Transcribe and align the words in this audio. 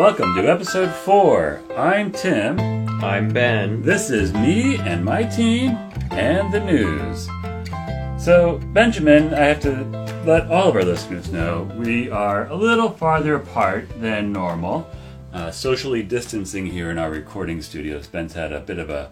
Welcome 0.00 0.34
to 0.36 0.50
episode 0.50 0.90
four. 0.94 1.60
I'm 1.76 2.10
Tim. 2.10 2.58
I'm 3.04 3.28
Ben. 3.28 3.82
This 3.82 4.08
is 4.08 4.32
me 4.32 4.78
and 4.78 5.04
my 5.04 5.24
teen 5.24 5.72
and 6.10 6.50
the 6.50 6.60
news. 6.60 7.26
So, 8.18 8.58
Benjamin, 8.72 9.34
I 9.34 9.40
have 9.40 9.60
to 9.60 9.82
let 10.24 10.50
all 10.50 10.70
of 10.70 10.76
our 10.76 10.84
listeners 10.84 11.30
know 11.30 11.70
we 11.76 12.08
are 12.08 12.48
a 12.48 12.54
little 12.54 12.88
farther 12.88 13.34
apart 13.34 13.90
than 14.00 14.32
normal. 14.32 14.88
Uh, 15.34 15.50
socially 15.50 16.02
distancing 16.02 16.64
here 16.64 16.90
in 16.90 16.96
our 16.96 17.10
recording 17.10 17.60
studios. 17.60 18.06
Ben's 18.06 18.32
had 18.32 18.54
a 18.54 18.60
bit 18.60 18.78
of 18.78 18.88
a 18.88 19.10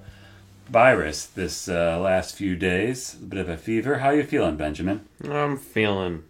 virus 0.70 1.26
this 1.26 1.68
uh, 1.68 1.98
last 2.00 2.34
few 2.34 2.56
days, 2.56 3.14
a 3.20 3.26
bit 3.26 3.40
of 3.40 3.50
a 3.50 3.58
fever. 3.58 3.98
How 3.98 4.08
you 4.08 4.24
feeling, 4.24 4.56
Benjamin? 4.56 5.06
I'm 5.22 5.58
feeling 5.58 6.24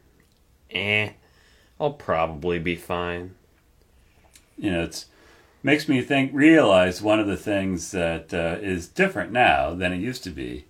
eh. 0.69 1.11
I'll 1.81 1.93
probably 1.93 2.59
be 2.59 2.75
fine. 2.75 3.37
You 4.59 4.71
know, 4.73 4.83
it's 4.83 5.07
makes 5.63 5.89
me 5.89 6.01
think 6.01 6.31
realize 6.33 7.03
one 7.03 7.21
of 7.21 7.27
the 7.27 7.37
things 7.37 7.91
that 7.91 8.33
uh, 8.33 8.59
is 8.61 8.89
different 8.89 9.33
now 9.33 9.75
than 9.75 9.93
it 9.93 9.99
used 9.99 10.25
to 10.25 10.31
be. 10.31 10.67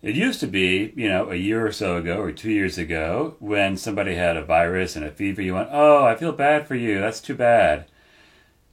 It 0.00 0.14
used 0.14 0.38
to 0.40 0.46
be, 0.46 0.92
you 0.94 1.08
know, 1.08 1.30
a 1.30 1.34
year 1.34 1.66
or 1.66 1.72
so 1.72 1.96
ago 1.96 2.20
or 2.20 2.30
two 2.30 2.52
years 2.52 2.78
ago 2.78 3.34
when 3.40 3.76
somebody 3.76 4.14
had 4.14 4.36
a 4.36 4.44
virus 4.44 4.94
and 4.94 5.04
a 5.04 5.10
fever, 5.10 5.42
you 5.42 5.54
went, 5.54 5.70
"Oh, 5.72 6.04
I 6.04 6.14
feel 6.14 6.32
bad 6.32 6.68
for 6.68 6.76
you. 6.76 7.00
That's 7.00 7.20
too 7.20 7.34
bad." 7.34 7.86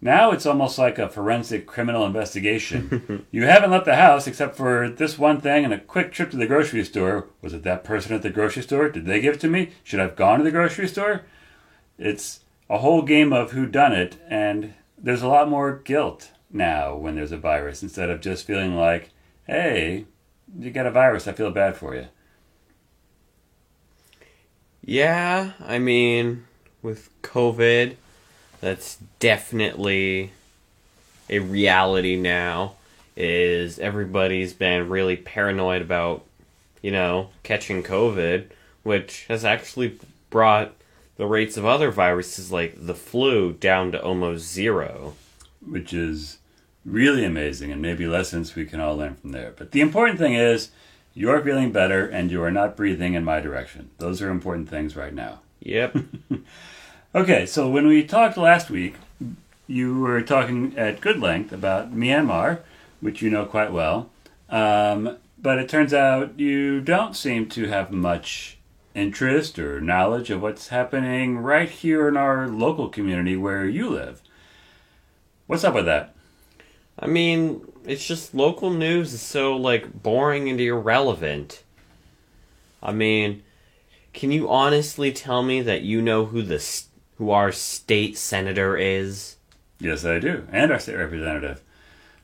Now 0.01 0.31
it's 0.31 0.45
almost 0.45 0.77
like 0.77 0.99
a 0.99 1.09
forensic 1.09 1.65
criminal 1.65 2.05
investigation. 2.05 3.25
you 3.31 3.43
haven't 3.45 3.71
left 3.71 3.85
the 3.85 3.95
house 3.95 4.27
except 4.27 4.55
for 4.55 4.87
this 4.87 5.17
one 5.17 5.41
thing 5.41 5.65
and 5.65 5.73
a 5.73 5.79
quick 5.79 6.11
trip 6.11 6.29
to 6.31 6.37
the 6.37 6.45
grocery 6.45 6.83
store. 6.83 7.27
Was 7.41 7.53
it 7.53 7.63
that 7.63 7.83
person 7.83 8.13
at 8.13 8.21
the 8.21 8.29
grocery 8.29 8.61
store? 8.61 8.89
Did 8.89 9.05
they 9.05 9.19
give 9.19 9.35
it 9.35 9.39
to 9.39 9.49
me? 9.49 9.71
Should 9.83 9.99
I 9.99 10.03
have 10.03 10.15
gone 10.15 10.37
to 10.37 10.43
the 10.43 10.51
grocery 10.51 10.87
store? 10.87 11.23
It's 11.97 12.41
a 12.69 12.79
whole 12.79 13.01
game 13.01 13.31
of 13.31 13.51
who 13.51 13.65
done 13.65 13.93
it, 13.93 14.17
and 14.27 14.73
there's 14.97 15.21
a 15.21 15.27
lot 15.27 15.49
more 15.49 15.77
guilt 15.77 16.31
now 16.51 16.95
when 16.95 17.15
there's 17.15 17.31
a 17.31 17.37
virus 17.37 17.83
instead 17.83 18.09
of 18.09 18.21
just 18.21 18.47
feeling 18.47 18.75
like, 18.75 19.11
hey, 19.47 20.05
you 20.57 20.71
got 20.71 20.87
a 20.87 20.91
virus, 20.91 21.27
I 21.27 21.33
feel 21.33 21.51
bad 21.51 21.75
for 21.77 21.95
you. 21.95 22.07
Yeah, 24.83 25.53
I 25.59 25.79
mean, 25.79 26.45
with 26.81 27.09
COVID, 27.23 27.95
that's 28.61 28.97
definitely 29.19 30.31
a 31.29 31.39
reality 31.39 32.15
now. 32.15 32.75
Is 33.17 33.79
everybody's 33.79 34.53
been 34.53 34.89
really 34.89 35.15
paranoid 35.15 35.81
about, 35.81 36.25
you 36.81 36.91
know, 36.91 37.29
catching 37.43 37.81
COVID, 37.81 38.47
which 38.83 39.25
has 39.27 39.45
actually 39.45 39.97
brought 40.29 40.75
the 41.17 41.27
rates 41.27 41.57
of 41.57 41.65
other 41.65 41.91
viruses 41.91 42.51
like 42.51 42.73
the 42.77 42.95
flu 42.95 43.53
down 43.53 43.91
to 43.91 44.01
almost 44.01 44.51
zero. 44.51 45.15
Which 45.65 45.93
is 45.93 46.37
really 46.85 47.25
amazing, 47.25 47.71
and 47.71 47.81
maybe 47.81 48.05
lessons 48.05 48.55
we 48.55 48.65
can 48.65 48.79
all 48.79 48.95
learn 48.95 49.15
from 49.15 49.31
there. 49.31 49.53
But 49.55 49.71
the 49.71 49.81
important 49.81 50.19
thing 50.19 50.33
is 50.33 50.69
you're 51.15 51.41
feeling 51.41 51.71
better 51.71 52.05
and 52.07 52.29
you 52.29 52.43
are 52.43 52.51
not 52.51 52.75
breathing 52.75 53.13
in 53.13 53.23
my 53.23 53.39
direction. 53.39 53.89
Those 53.97 54.21
are 54.21 54.29
important 54.29 54.69
things 54.69 54.95
right 54.95 55.13
now. 55.13 55.39
Yep. 55.61 55.97
okay, 57.15 57.45
so 57.45 57.69
when 57.69 57.87
we 57.87 58.03
talked 58.03 58.37
last 58.37 58.69
week, 58.69 58.95
you 59.65 59.99
were 59.99 60.21
talking 60.21 60.77
at 60.77 61.01
good 61.01 61.19
length 61.19 61.51
about 61.51 61.95
Myanmar, 61.95 62.59
which 62.99 63.21
you 63.21 63.29
know 63.29 63.45
quite 63.45 63.71
well. 63.71 64.11
Um, 64.49 65.17
but 65.41 65.57
it 65.57 65.69
turns 65.69 65.93
out 65.93 66.39
you 66.39 66.81
don't 66.81 67.15
seem 67.15 67.47
to 67.49 67.67
have 67.67 67.91
much 67.91 68.54
interest 68.95 69.59
or 69.59 69.79
knowledge 69.81 70.29
of 70.29 70.41
what's 70.41 70.69
happening 70.69 71.37
right 71.37 71.69
here 71.69 72.07
in 72.07 72.17
our 72.17 72.47
local 72.47 72.89
community 72.89 73.35
where 73.35 73.67
you 73.67 73.89
live. 73.89 74.21
What's 75.47 75.63
up 75.63 75.75
with 75.75 75.85
that? 75.85 76.15
I 76.97 77.07
mean, 77.07 77.71
it's 77.83 78.07
just 78.07 78.33
local 78.33 78.71
news 78.71 79.13
is 79.13 79.21
so 79.21 79.55
like 79.55 80.01
boring 80.01 80.49
and 80.49 80.59
irrelevant. 80.59 81.63
I 82.81 82.93
mean, 82.93 83.43
can 84.13 84.31
you 84.31 84.49
honestly 84.49 85.11
tell 85.11 85.43
me 85.43 85.61
that 85.61 85.81
you 85.81 86.01
know 86.01 86.25
who 86.25 86.41
the 86.41 86.63
who 87.17 87.31
our 87.31 87.51
state 87.51 88.17
senator 88.17 88.77
is? 88.77 89.35
Yes, 89.79 90.05
I 90.05 90.19
do, 90.19 90.47
and 90.51 90.71
our 90.71 90.79
state 90.79 90.95
representative. 90.95 91.61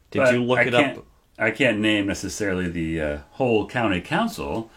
Did 0.09 0.19
but 0.19 0.33
you 0.33 0.43
look 0.43 0.59
I 0.59 0.63
it 0.63 0.73
up? 0.73 1.05
I 1.37 1.51
can't 1.51 1.79
name 1.79 2.07
necessarily 2.07 2.69
the 2.69 3.01
uh, 3.01 3.17
whole 3.31 3.67
county 3.67 3.99
council, 3.99 4.69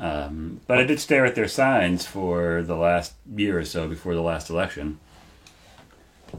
um, 0.00 0.60
but 0.66 0.78
I 0.78 0.84
did 0.84 0.98
stare 0.98 1.26
at 1.26 1.34
their 1.34 1.46
signs 1.46 2.06
for 2.06 2.62
the 2.62 2.74
last 2.74 3.12
year 3.36 3.58
or 3.58 3.64
so 3.64 3.86
before 3.86 4.14
the 4.14 4.22
last 4.22 4.48
election. 4.48 4.98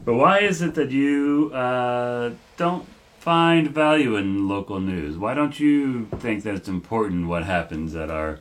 But 0.04 0.14
why 0.14 0.40
is 0.40 0.60
it 0.62 0.74
that 0.74 0.90
you 0.90 1.52
uh, 1.54 2.32
don't 2.56 2.86
find 3.20 3.68
value 3.70 4.16
in 4.16 4.48
local 4.48 4.80
news? 4.80 5.16
Why 5.16 5.34
don't 5.34 5.60
you 5.60 6.06
think 6.18 6.42
that 6.42 6.56
it's 6.56 6.68
important 6.68 7.28
what 7.28 7.44
happens 7.44 7.94
at 7.94 8.10
our 8.10 8.40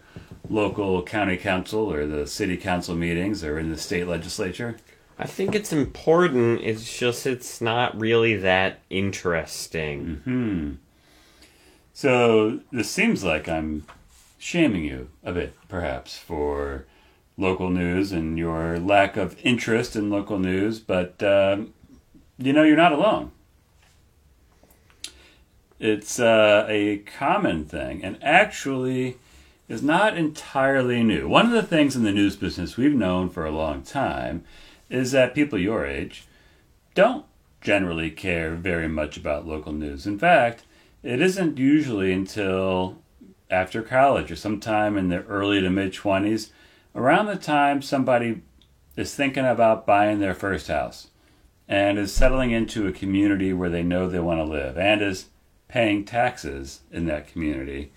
local 0.50 1.04
county 1.04 1.38
council 1.38 1.94
or 1.94 2.08
the 2.08 2.26
city 2.26 2.58
council 2.58 2.96
meetings 2.96 3.44
or 3.44 3.60
in 3.60 3.70
the 3.70 3.78
state 3.78 4.08
legislature? 4.08 4.78
I 5.20 5.28
think 5.28 5.54
it's 5.54 5.72
important. 5.72 6.62
It's 6.64 6.98
just 6.98 7.28
it's 7.28 7.62
not 7.62 8.00
really 8.00 8.38
that 8.38 8.80
interesting. 8.90 10.22
Hmm. 10.24 10.72
So 11.94 12.62
this 12.72 12.90
seems 12.90 13.24
like 13.24 13.48
I'm 13.48 13.86
shaming 14.42 14.84
you 14.84 15.10
a 15.24 15.32
bit, 15.32 15.56
perhaps, 15.70 16.18
for 16.18 16.86
local 17.38 17.70
news 17.70 18.12
and 18.12 18.38
your 18.38 18.80
lack 18.80 19.16
of 19.16 19.38
interest 19.44 19.96
in 19.96 20.10
local 20.10 20.40
news, 20.40 20.80
but 20.80 21.22
um, 21.24 21.74
you 22.38 22.52
know, 22.52 22.64
you're 22.64 22.76
not 22.76 22.92
alone. 22.92 23.32
It's 25.80 26.20
uh, 26.20 26.66
a 26.68 27.00
common 27.00 27.66
thing 27.66 28.04
and 28.04 28.18
actually 28.22 29.18
is 29.68 29.82
not 29.82 30.18
entirely 30.18 31.04
new. 31.04 31.28
One 31.28 31.46
of 31.46 31.52
the 31.52 31.64
things 31.64 31.96
in 31.96 32.04
the 32.04 32.12
news 32.12 32.36
business 32.36 32.78
we've 32.78 32.94
known 32.94 33.30
for 33.30 33.46
a 33.46 33.52
long 33.52 33.84
time 33.84 34.44
is 34.90 35.12
that 35.12 35.34
people 35.34 35.58
your 35.58 35.86
age 35.86 36.26
don't 36.94 37.26
generally 37.62 38.12
care 38.12 38.56
very 38.56 38.88
much 38.88 39.18
about 39.18 39.48
local 39.48 39.72
news. 39.72 40.06
In 40.06 40.20
fact, 40.20 40.64
it 41.04 41.22
isn't 41.22 41.58
usually 41.58 42.12
until 42.12 43.02
after 43.52 43.84
college 43.84 44.32
or 44.32 44.36
sometime 44.36 44.98
in 44.98 45.10
the 45.10 45.24
early 45.26 45.62
to 45.62 45.70
mid 45.70 45.94
20s, 45.94 46.50
around 46.96 47.28
the 47.28 47.36
time 47.36 47.82
somebody 47.82 48.42
is 48.96 49.14
thinking 49.14 49.46
about 49.46 49.86
buying 49.86 50.20
their 50.20 50.34
first 50.34 50.68
house 50.68 51.08
and 51.68 51.98
is 51.98 52.14
settling 52.14 52.52
into 52.52 52.88
a 52.88 52.92
community 52.92 53.54
where 53.54 53.70
they 53.70 53.84
know 53.84 54.10
they 54.10 54.20
want 54.20 54.40
to 54.40 54.44
live 54.44 54.78
and 54.78 55.02
is 55.02 55.28
paying 55.68 56.04
taxes 56.04 56.82
in 56.92 57.06
that 57.06 57.28
community, 57.28 57.92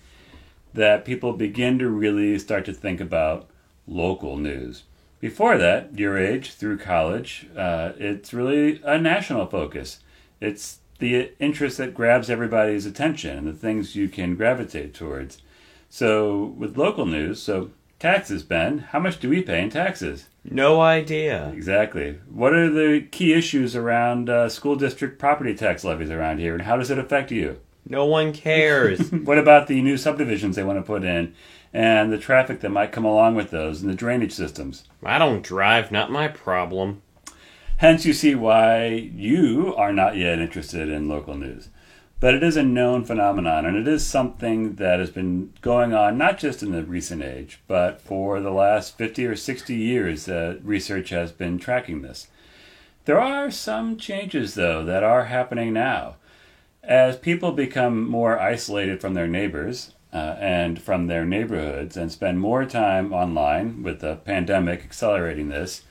that 0.73 1.05
people 1.05 1.33
begin 1.33 1.77
to 1.79 1.89
really 1.89 2.37
start 2.39 2.63
to 2.65 2.73
think 2.73 3.01
about 3.01 3.47
local 3.85 4.37
news. 4.37 4.83
Before 5.19 5.57
that, 5.57 5.97
your 5.97 6.17
age 6.17 6.53
through 6.53 6.77
college, 6.77 7.47
uh, 7.55 7.91
it's 7.97 8.33
really 8.33 8.81
a 8.83 8.97
national 8.97 9.47
focus. 9.47 9.99
It's 10.39 10.79
the 10.99 11.31
interest 11.39 11.77
that 11.77 11.93
grabs 11.93 12.29
everybody's 12.29 12.85
attention 12.85 13.37
and 13.37 13.47
the 13.47 13.53
things 13.53 13.95
you 13.95 14.07
can 14.07 14.35
gravitate 14.35 14.93
towards. 14.93 15.41
So 15.89 16.55
with 16.57 16.77
local 16.77 17.05
news, 17.05 17.41
so 17.41 17.71
taxes, 17.99 18.43
Ben, 18.43 18.79
how 18.79 18.99
much 18.99 19.19
do 19.19 19.29
we 19.29 19.41
pay 19.41 19.61
in 19.61 19.69
taxes? 19.69 20.27
No 20.43 20.81
idea. 20.81 21.49
Exactly. 21.49 22.19
What 22.29 22.53
are 22.53 22.69
the 22.69 23.07
key 23.11 23.33
issues 23.33 23.75
around 23.75 24.29
uh, 24.29 24.49
school 24.49 24.75
district 24.75 25.17
property 25.17 25.55
tax 25.55 25.83
levies 25.83 26.11
around 26.11 26.39
here, 26.39 26.53
and 26.53 26.63
how 26.63 26.77
does 26.77 26.91
it 26.91 26.99
affect 26.99 27.31
you? 27.31 27.59
No 27.87 28.05
one 28.05 28.33
cares. 28.33 29.11
what 29.11 29.37
about 29.37 29.67
the 29.67 29.81
new 29.81 29.97
subdivisions 29.97 30.55
they 30.55 30.63
want 30.63 30.77
to 30.77 30.83
put 30.83 31.03
in, 31.03 31.33
and 31.73 32.11
the 32.11 32.17
traffic 32.17 32.61
that 32.61 32.69
might 32.69 32.91
come 32.91 33.05
along 33.05 33.35
with 33.35 33.51
those, 33.51 33.81
and 33.81 33.89
the 33.89 33.95
drainage 33.95 34.33
systems? 34.33 34.83
I 35.03 35.17
don't 35.17 35.43
drive, 35.43 35.91
not 35.91 36.11
my 36.11 36.27
problem. 36.27 37.01
Hence, 37.77 38.05
you 38.05 38.13
see 38.13 38.35
why 38.35 38.87
you 38.87 39.75
are 39.75 39.91
not 39.91 40.15
yet 40.15 40.39
interested 40.39 40.89
in 40.89 41.09
local 41.09 41.35
news. 41.35 41.69
But 42.19 42.33
it 42.33 42.43
is 42.43 42.55
a 42.55 42.63
known 42.63 43.03
phenomenon, 43.03 43.65
and 43.65 43.75
it 43.75 43.87
is 43.87 44.05
something 44.05 44.75
that 44.75 44.99
has 44.99 45.09
been 45.09 45.51
going 45.61 45.93
on 45.93 46.17
not 46.17 46.37
just 46.37 46.63
in 46.63 46.71
the 46.71 46.83
recent 46.83 47.21
age, 47.21 47.59
but 47.67 47.99
for 47.99 48.39
the 48.39 48.51
last 48.51 48.97
50 48.97 49.25
or 49.25 49.35
60 49.35 49.75
years, 49.75 50.29
uh, 50.29 50.57
research 50.63 51.09
has 51.09 51.31
been 51.33 51.59
tracking 51.59 52.01
this. 52.01 52.27
There 53.03 53.19
are 53.19 53.51
some 53.51 53.97
changes, 53.97 54.55
though, 54.55 54.83
that 54.85 55.03
are 55.03 55.25
happening 55.25 55.73
now. 55.73 56.15
As 56.81 57.17
people 57.17 57.51
become 57.51 58.09
more 58.09 58.39
isolated 58.39 59.01
from 59.01 59.13
their 59.13 59.27
neighbors 59.27 59.93
uh, 60.13 60.37
and 60.39 60.81
from 60.81 61.07
their 61.07 61.25
neighborhoods 61.25 61.97
and 61.97 62.11
spend 62.11 62.39
more 62.39 62.65
time 62.65 63.11
online, 63.11 63.83
with 63.83 63.99
the 63.99 64.15
pandemic 64.15 64.83
accelerating 64.83 65.49
this, 65.49 65.83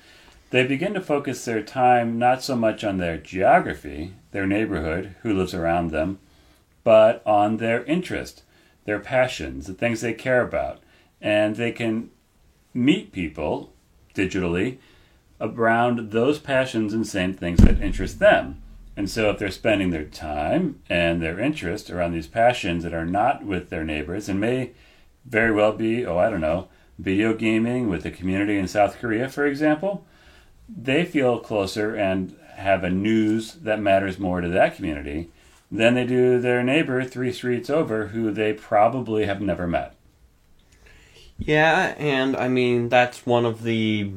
they 0.51 0.67
begin 0.67 0.95
to 0.95 1.01
focus 1.01 1.45
their 1.45 1.63
time 1.63 2.19
not 2.19 2.43
so 2.43 2.57
much 2.57 2.83
on 2.83 2.99
their 2.99 3.19
geography 3.19 4.15
their 4.35 4.47
neighborhood, 4.49 5.15
who 5.23 5.33
lives 5.33 5.55
around 5.55 5.93
them, 5.93 6.19
but 6.83 7.23
on 7.25 7.59
their 7.59 7.85
interest, 7.85 8.43
their 8.85 8.99
passions, 8.99 9.69
the 9.69 9.73
things 9.73 10.01
they 10.01 10.13
care 10.13 10.43
about. 10.43 10.81
And 11.21 11.55
they 11.55 11.71
can 11.71 12.11
meet 12.75 13.13
people 13.13 13.73
digitally 14.13 14.79
around 15.41 16.11
those 16.11 16.41
passions 16.41 16.93
and 16.93 17.07
same 17.07 17.33
things 17.33 17.61
that 17.61 17.81
interest 17.81 18.19
them. 18.19 18.61
And 18.97 19.09
so 19.09 19.31
if 19.31 19.39
they're 19.39 19.53
spending 19.53 19.91
their 19.91 20.05
time 20.05 20.81
and 20.91 21.23
their 21.23 21.39
interest 21.39 21.89
around 21.89 22.11
these 22.11 22.27
passions 22.27 22.83
that 22.83 22.93
are 22.93 23.07
not 23.07 23.45
with 23.45 23.71
their 23.71 23.85
neighbors 23.85 24.29
and 24.29 24.41
may 24.41 24.73
very 25.25 25.53
well 25.53 25.73
be, 25.73 26.05
oh, 26.05 26.19
I 26.19 26.29
don't 26.29 26.41
know, 26.41 26.67
video 26.99 27.35
gaming 27.35 27.89
with 27.89 28.03
the 28.03 28.11
community 28.11 28.59
in 28.59 28.67
South 28.67 28.99
Korea, 28.99 29.29
for 29.29 29.47
example, 29.47 30.05
they 30.69 31.05
feel 31.05 31.39
closer 31.39 31.95
and 31.95 32.37
have 32.57 32.85
a 32.85 32.91
news 32.91 33.55
that 33.55 33.81
matters 33.81 34.19
more 34.19 34.41
to 34.41 34.49
that 34.49 34.77
community 34.77 35.31
than 35.71 35.95
they 35.95 36.07
do 36.07 36.41
their 36.41 36.63
neighbor 36.63 37.03
three 37.05 37.33
streets 37.33 37.69
over 37.69 38.09
who 38.09 38.31
they 38.31 38.53
probably 38.53 39.27
have 39.27 39.41
never 39.41 39.67
met. 39.67 39.95
Yeah, 41.37 41.95
and 41.99 42.37
I 42.37 42.49
mean, 42.49 42.89
that's 42.89 43.27
one 43.27 43.45
of 43.45 43.65
the 43.65 44.13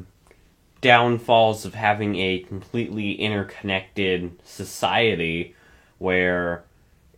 downfalls 0.80 1.64
of 1.64 1.74
having 1.74 2.16
a 2.16 2.38
completely 2.40 3.12
interconnected 3.14 4.40
society 4.44 5.56
where 5.98 6.62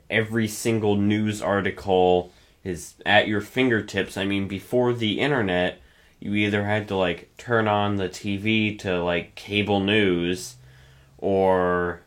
every 0.08 0.48
single 0.48 0.96
news 0.96 1.42
article 1.42 2.32
is 2.64 2.94
at 3.04 3.28
your 3.28 3.42
fingertips. 3.42 4.16
I 4.16 4.24
mean, 4.24 4.48
before 4.48 4.94
the 4.94 5.20
internet, 5.20 5.80
you 6.20 6.34
either 6.34 6.64
had 6.64 6.86
to 6.88 6.96
like 6.96 7.34
turn 7.38 7.66
on 7.66 7.96
the 7.96 8.08
TV 8.08 8.78
to 8.80 9.02
like 9.02 9.34
cable 9.34 9.80
news 9.80 10.56
or 11.18 12.02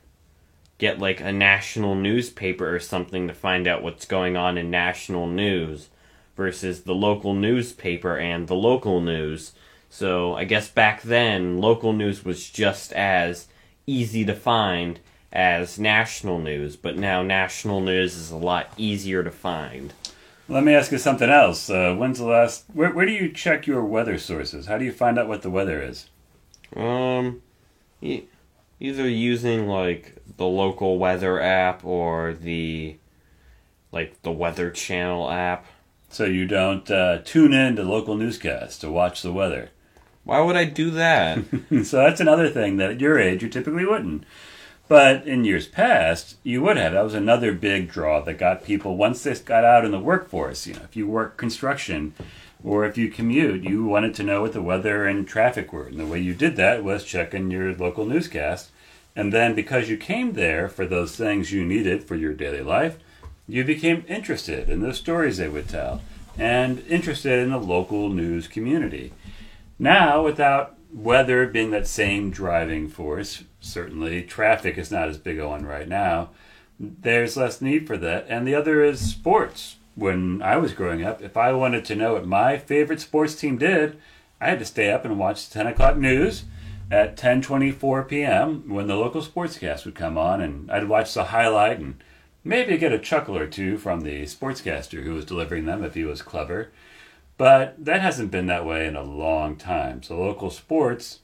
get 0.78 1.00
like 1.00 1.20
a 1.20 1.32
national 1.32 1.96
newspaper 1.96 2.74
or 2.74 2.80
something 2.80 3.28
to 3.28 3.34
find 3.34 3.68
out 3.68 3.84
what's 3.84 4.06
going 4.06 4.38
on 4.38 4.58
in 4.58 4.70
national 4.70 5.28
news 5.28 5.90
versus 6.36 6.82
the 6.82 6.96
local 6.96 7.34
newspaper 7.34 8.18
and 8.18 8.48
the 8.48 8.56
local 8.56 9.02
news. 9.02 9.54
So 9.90 10.36
I 10.36 10.44
guess 10.44 10.70
back 10.70 11.02
then, 11.02 11.58
local 11.60 11.94
news 11.94 12.24
was 12.24 12.50
just 12.50 12.94
as 12.94 13.48
easy 13.86 14.26
to 14.26 14.36
find 14.36 15.00
as 15.32 15.80
national 15.80 16.40
news, 16.40 16.76
but 16.76 16.98
now 16.98 17.24
national 17.24 17.82
news 17.82 18.16
is 18.16 18.30
a 18.30 18.38
lot 18.38 18.72
easier 18.78 19.24
to 19.24 19.32
find. 19.32 19.94
Let 20.50 20.64
me 20.64 20.74
ask 20.74 20.92
you 20.92 20.98
something 20.98 21.30
else. 21.30 21.70
Uh, 21.70 21.96
when's 21.96 22.20
the 22.20 22.26
last? 22.26 22.66
Where, 22.74 22.92
where 22.92 23.06
do 23.06 23.12
you 23.12 23.32
check 23.32 23.66
your 23.66 23.84
weather 23.84 24.18
sources? 24.18 24.66
How 24.66 24.78
do 24.78 24.86
you 24.86 24.92
find 24.92 25.18
out 25.18 25.28
what 25.28 25.42
the 25.42 25.50
weather 25.50 25.82
is? 25.82 26.10
Um, 26.76 27.42
e- 28.02 28.24
either 28.80 29.08
using 29.08 29.68
like 29.68 30.18
the 30.38 30.46
local 30.46 30.98
weather 30.98 31.40
app 31.42 31.86
or 31.86 32.34
the 32.34 32.98
like 33.92 34.22
the 34.24 34.32
Weather 34.32 34.72
Channel 34.72 35.30
app. 35.30 35.66
So 36.10 36.26
you 36.26 36.46
don't 36.46 36.90
uh, 36.92 37.20
tune 37.24 37.54
in 37.54 37.76
to 37.78 37.84
local 37.84 38.16
newscasts 38.16 38.78
to 38.80 38.92
watch 38.92 39.22
the 39.22 39.32
weather. 39.32 39.70
Why 40.24 40.42
would 40.42 40.56
I 40.56 40.66
do 40.66 40.92
that? 40.92 41.40
so 41.84 41.98
that's 41.98 42.20
another 42.20 42.50
thing 42.50 42.78
that 42.78 42.92
at 42.92 43.02
your 43.02 43.20
age 43.20 43.44
you 43.44 43.50
typically 43.50 43.86
wouldn't. 43.86 44.24
But 44.88 45.26
in 45.26 45.46
years 45.46 45.68
past, 45.68 46.38
you 46.44 46.62
would 46.62 46.78
have. 46.78 46.92
That 46.92 47.04
was 47.04 47.14
another 47.14 47.54
big 47.54 47.90
draw 47.90 48.22
that 48.22 48.34
got 48.34 48.64
people 48.64 48.98
once 48.98 49.24
they 49.24 49.34
got 49.36 49.64
out 49.64 49.86
in 49.86 49.92
the 49.92 50.00
workforce. 50.00 50.68
You 50.68 50.74
know, 50.76 50.84
if 50.84 50.96
you 50.96 51.08
work 51.08 51.38
construction 51.38 52.14
or 52.64 52.86
if 52.86 52.98
you 52.98 53.10
commute, 53.10 53.64
you 53.64 53.86
wanted 53.86 54.14
to 54.16 54.24
know 54.24 54.42
what 54.42 54.54
the 54.54 54.62
weather 54.62 55.06
and 55.06 55.28
traffic 55.28 55.72
were. 55.72 55.88
And 55.88 56.00
the 56.00 56.06
way 56.06 56.20
you 56.20 56.34
did 56.34 56.56
that 56.58 56.84
was 56.84 57.04
checking 57.04 57.50
your 57.50 57.74
local 57.76 58.06
newscast. 58.06 58.72
And 59.16 59.32
then 59.32 59.56
because 59.56 59.90
you 59.90 59.98
came 59.98 60.34
there 60.34 60.68
for 60.68 60.86
those 60.86 61.16
things 61.16 61.52
you 61.52 61.66
needed 61.66 62.04
for 62.04 62.16
your 62.16 62.34
daily 62.34 62.62
life, 62.62 62.98
you 63.48 63.64
became 63.64 64.06
interested 64.08 64.70
in 64.70 64.82
the 64.82 64.94
stories 64.94 65.38
they 65.38 65.50
would 65.50 65.70
tell 65.70 66.02
and 66.38 66.80
interested 66.88 67.40
in 67.40 67.52
the 67.52 67.58
local 67.58 68.10
news 68.10 68.48
community. 68.48 69.14
Now, 69.78 70.24
without 70.24 70.78
weather 70.92 71.46
being 71.48 71.72
that 71.72 71.88
same 71.88 72.32
driving 72.32 72.88
force, 72.90 73.44
certainly 73.64 74.22
traffic 74.22 74.78
is 74.78 74.92
not 74.92 75.08
as 75.08 75.18
big 75.18 75.40
a 75.40 75.48
one 75.48 75.66
right 75.66 75.88
now. 75.88 76.30
There's 76.80 77.38
less 77.38 77.62
need 77.62 77.88
for 77.88 77.98
that. 77.98 78.26
And 78.28 78.48
the 78.48 78.56
other 78.56 78.84
is 78.84 79.00
sports. 79.00 79.78
When 79.96 80.42
I 80.42 80.58
was 80.58 80.74
growing 80.74 81.04
up, 81.04 81.22
if 81.22 81.38
I 81.38 81.54
wanted 81.54 81.86
to 81.86 81.96
know 81.96 82.14
what 82.14 82.26
my 82.26 82.58
favorite 82.58 83.00
sports 83.00 83.36
team 83.36 83.58
did, 83.58 83.98
I 84.42 84.50
had 84.50 84.60
to 84.60 84.66
stay 84.66 84.92
up 84.92 85.06
and 85.06 85.20
watch 85.20 85.48
the 85.48 85.54
10 85.54 85.68
o'clock 85.68 85.98
news 85.98 86.44
at 86.92 87.16
10:24 87.16 88.08
p.m. 88.08 88.68
when 88.68 88.88
the 88.88 88.96
local 88.96 89.22
sportscast 89.22 89.86
would 89.86 89.96
come 89.96 90.18
on, 90.18 90.42
and 90.42 90.70
I'd 90.70 90.90
watch 90.90 91.14
the 91.14 91.26
highlight 91.26 91.80
and 91.80 92.04
maybe 92.44 92.78
get 92.78 92.92
a 92.92 93.00
chuckle 93.00 93.38
or 93.38 93.48
two 93.48 93.78
from 93.78 94.02
the 94.02 94.24
sportscaster 94.24 95.04
who 95.04 95.14
was 95.14 95.26
delivering 95.26 95.66
them 95.66 95.84
if 95.84 95.94
he 95.94 96.04
was 96.04 96.22
clever. 96.22 96.72
But 97.38 97.84
that 97.84 98.02
hasn't 98.02 98.32
been 98.32 98.48
that 98.48 98.66
way 98.66 98.86
in 98.86 98.96
a 98.96 99.04
long 99.04 99.56
time. 99.56 100.04
So 100.04 100.20
local 100.20 100.50
sports 100.50 101.20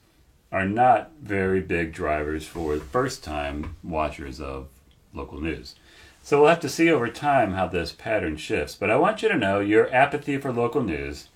are 0.52 0.66
not 0.66 1.12
very 1.22 1.60
big 1.60 1.92
drivers 1.92 2.46
for 2.46 2.76
first 2.76 3.22
time 3.22 3.76
watchers 3.82 4.40
of 4.40 4.68
local 5.14 5.40
news. 5.40 5.74
So 6.22 6.40
we'll 6.40 6.50
have 6.50 6.60
to 6.60 6.68
see 6.68 6.90
over 6.90 7.08
time 7.08 7.52
how 7.54 7.66
this 7.66 7.92
pattern 7.92 8.36
shifts. 8.36 8.74
But 8.74 8.90
I 8.90 8.96
want 8.96 9.22
you 9.22 9.28
to 9.28 9.36
know 9.36 9.60
your 9.60 9.92
apathy 9.92 10.36
for 10.36 10.52
local 10.52 10.82
news 10.82 11.28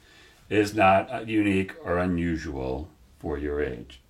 is 0.51 0.75
not 0.75 1.27
unique 1.27 1.73
or 1.83 1.99
unusual 1.99 2.89
for 3.19 3.39
your 3.39 3.63
age. 3.63 4.01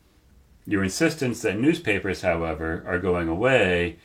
Your 0.67 0.83
insistence 0.83 1.43
that 1.43 1.61
newspapers, 1.61 2.23
however, 2.23 2.83
are 2.87 2.99
going 2.99 3.29
away 3.29 3.99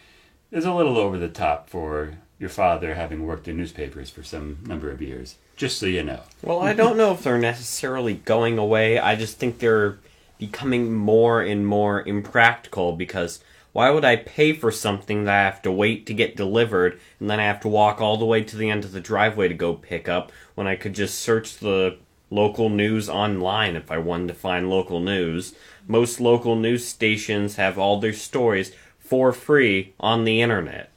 is 0.51 0.65
a 0.65 0.73
little 0.73 0.97
over 0.97 1.17
the 1.17 1.29
top 1.29 1.69
for 1.69 2.15
your 2.37 2.49
father 2.49 2.95
having 2.95 3.25
worked 3.25 3.47
in 3.47 3.57
newspapers 3.57 4.09
for 4.09 4.23
some 4.23 4.59
number 4.65 4.91
of 4.91 5.01
years. 5.01 5.35
Just 5.55 5.79
so 5.79 5.85
you 5.85 6.03
know. 6.03 6.21
Well, 6.41 6.61
I 6.61 6.73
don't 6.73 6.97
know 6.97 7.11
if 7.13 7.23
they're 7.23 7.37
necessarily 7.37 8.13
going 8.13 8.57
away. 8.57 8.99
I 8.99 9.15
just 9.15 9.37
think 9.37 9.59
they're 9.59 9.99
becoming 10.39 10.91
more 10.91 11.41
and 11.41 11.67
more 11.67 12.01
impractical 12.01 12.93
because 12.93 13.43
why 13.71 13.91
would 13.91 14.05
I 14.05 14.15
pay 14.15 14.53
for 14.53 14.71
something 14.71 15.25
that 15.25 15.39
I 15.39 15.43
have 15.43 15.61
to 15.61 15.71
wait 15.71 16.07
to 16.07 16.13
get 16.15 16.35
delivered 16.35 16.99
and 17.19 17.29
then 17.29 17.39
I 17.39 17.43
have 17.43 17.59
to 17.61 17.67
walk 17.67 18.01
all 18.01 18.17
the 18.17 18.25
way 18.25 18.43
to 18.43 18.57
the 18.57 18.69
end 18.69 18.83
of 18.83 18.93
the 18.93 19.01
driveway 19.01 19.47
to 19.47 19.53
go 19.53 19.75
pick 19.75 20.09
up 20.09 20.31
when 20.55 20.65
I 20.65 20.75
could 20.75 20.93
just 20.95 21.19
search 21.19 21.57
the 21.57 21.97
local 22.31 22.69
news 22.69 23.09
online 23.09 23.75
if 23.75 23.91
I 23.91 23.97
wanted 23.99 24.29
to 24.29 24.33
find 24.33 24.69
local 24.69 24.99
news? 24.99 25.53
Most 25.87 26.19
local 26.19 26.55
news 26.55 26.87
stations 26.87 27.57
have 27.57 27.77
all 27.77 27.99
their 27.99 28.13
stories 28.13 28.71
for 28.97 29.31
free 29.31 29.93
on 29.99 30.23
the 30.23 30.41
internet. 30.41 30.89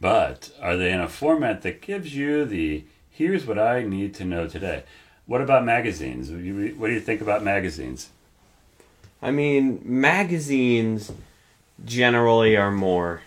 But 0.00 0.50
are 0.60 0.76
they 0.76 0.92
in 0.92 1.00
a 1.00 1.08
format 1.08 1.62
that 1.62 1.80
gives 1.80 2.14
you 2.14 2.44
the 2.44 2.84
here's 3.10 3.46
what 3.46 3.58
I 3.58 3.82
need 3.82 4.14
to 4.14 4.24
know 4.24 4.46
today? 4.46 4.84
What 5.26 5.40
about 5.40 5.64
magazines? 5.64 6.30
What 6.30 6.42
do 6.88 6.92
you 6.92 7.00
think 7.00 7.20
about 7.20 7.44
magazines? 7.44 8.10
I 9.22 9.30
mean, 9.30 9.80
magazines 9.84 11.12
generally 11.84 12.56
are 12.56 12.72
more 12.72 13.22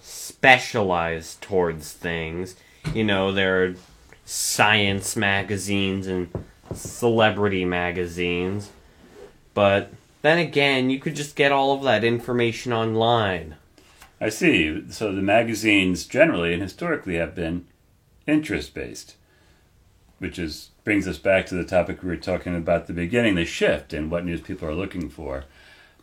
specialized 0.00 1.40
towards 1.40 1.92
things. 1.92 2.56
You 2.92 3.04
know, 3.04 3.30
there 3.30 3.64
are 3.64 3.74
science 4.24 5.16
magazines 5.16 6.06
and 6.06 6.28
celebrity 6.74 7.64
magazines. 7.64 8.70
But 9.54 9.92
then 10.22 10.38
again, 10.38 10.90
you 10.90 10.98
could 10.98 11.16
just 11.16 11.36
get 11.36 11.52
all 11.52 11.72
of 11.72 11.82
that 11.84 12.04
information 12.04 12.72
online. 12.72 13.56
I 14.20 14.28
see. 14.28 14.82
So 14.90 15.14
the 15.14 15.22
magazines 15.22 16.04
generally 16.04 16.52
and 16.52 16.62
historically 16.62 17.16
have 17.16 17.34
been 17.34 17.66
interest 18.26 18.74
based, 18.74 19.14
which 20.20 20.38
is 20.38 20.68
brings 20.84 21.08
us 21.08 21.18
back 21.18 21.46
to 21.46 21.54
the 21.54 21.64
topic 21.64 22.02
we 22.02 22.08
were 22.08 22.16
talking 22.16 22.54
about 22.54 22.86
the 22.86 22.92
beginning, 22.92 23.34
the 23.34 23.44
shift 23.44 23.92
in 23.92 24.08
what 24.08 24.24
news 24.24 24.40
people 24.40 24.68
are 24.68 24.74
looking 24.74 25.08
for. 25.08 25.44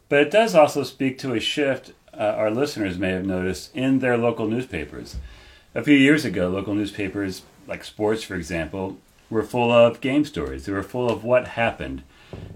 But 0.09 0.21
it 0.21 0.31
does 0.31 0.53
also 0.53 0.83
speak 0.83 1.17
to 1.19 1.33
a 1.33 1.39
shift 1.39 1.93
uh, 2.13 2.33
our 2.35 2.49
listeners 2.49 2.97
may 2.97 3.11
have 3.11 3.25
noticed 3.25 3.75
in 3.75 3.99
their 3.99 4.17
local 4.17 4.47
newspapers. 4.47 5.17
A 5.75 5.83
few 5.83 5.95
years 5.95 6.25
ago, 6.25 6.49
local 6.49 6.73
newspapers, 6.73 7.43
like 7.67 7.83
sports 7.83 8.23
for 8.23 8.35
example, 8.35 8.97
were 9.29 9.43
full 9.43 9.71
of 9.71 10.01
game 10.01 10.25
stories. 10.25 10.65
They 10.65 10.71
were 10.71 10.83
full 10.83 11.11
of 11.11 11.23
what 11.23 11.49
happened. 11.49 12.01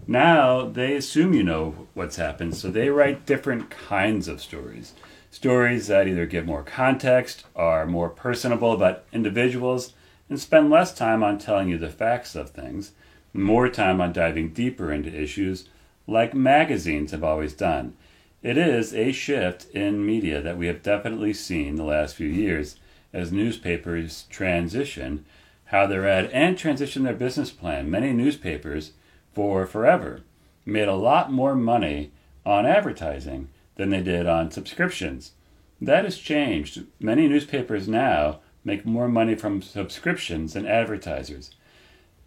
Now 0.08 0.66
they 0.66 0.96
assume 0.96 1.34
you 1.34 1.44
know 1.44 1.88
what's 1.94 2.16
happened, 2.16 2.56
so 2.56 2.70
they 2.70 2.90
write 2.90 3.26
different 3.26 3.70
kinds 3.70 4.28
of 4.28 4.42
stories. 4.42 4.94
Stories 5.30 5.88
that 5.88 6.08
either 6.08 6.26
give 6.26 6.46
more 6.46 6.64
context, 6.64 7.46
are 7.56 7.86
more 7.86 8.10
personable 8.10 8.74
about 8.74 9.04
individuals, 9.14 9.94
and 10.32 10.40
spend 10.40 10.70
less 10.70 10.94
time 10.94 11.24
on 11.26 11.38
telling 11.38 11.68
you 11.68 11.78
the 11.78 11.90
facts 11.90 12.36
of 12.36 12.52
things, 12.52 12.94
more 13.34 13.68
time 13.68 14.00
on 14.00 14.14
diving 14.14 14.48
deeper 14.54 14.90
into 14.90 15.14
issues 15.14 15.68
like 16.08 16.34
magazines 16.34 17.12
have 17.12 17.22
always 17.22 17.52
done. 17.52 17.94
It 18.42 18.58
is 18.58 18.94
a 18.94 19.12
shift 19.12 19.70
in 19.72 20.06
media 20.06 20.42
that 20.42 20.58
we 20.58 20.68
have 20.68 20.82
definitely 20.82 21.34
seen 21.34 21.76
the 21.76 21.84
last 21.84 22.16
few 22.16 22.30
years 22.30 22.78
as 23.12 23.34
newspapers 23.34 24.24
transition 24.30 25.26
how 25.66 25.86
they're 25.86 26.04
read 26.04 26.30
and 26.32 26.58
transition 26.58 27.04
their 27.04 27.14
business 27.14 27.52
plan. 27.52 27.92
Many 27.92 28.14
newspapers, 28.14 28.94
for 29.34 29.66
forever, 29.66 30.22
made 30.66 30.88
a 30.88 30.96
lot 30.96 31.30
more 31.30 31.56
money 31.56 32.12
on 32.46 32.66
advertising 32.66 33.50
than 33.76 33.90
they 33.90 34.02
did 34.02 34.28
on 34.28 34.50
subscriptions. 34.50 35.34
That 35.82 36.06
has 36.06 36.18
changed. 36.18 36.86
Many 37.02 37.28
newspapers 37.28 37.90
now 37.90 38.40
make 38.64 38.86
more 38.86 39.08
money 39.08 39.36
from 39.36 39.62
subscriptions 39.62 40.54
than 40.54 40.66
advertisers. 40.66 41.52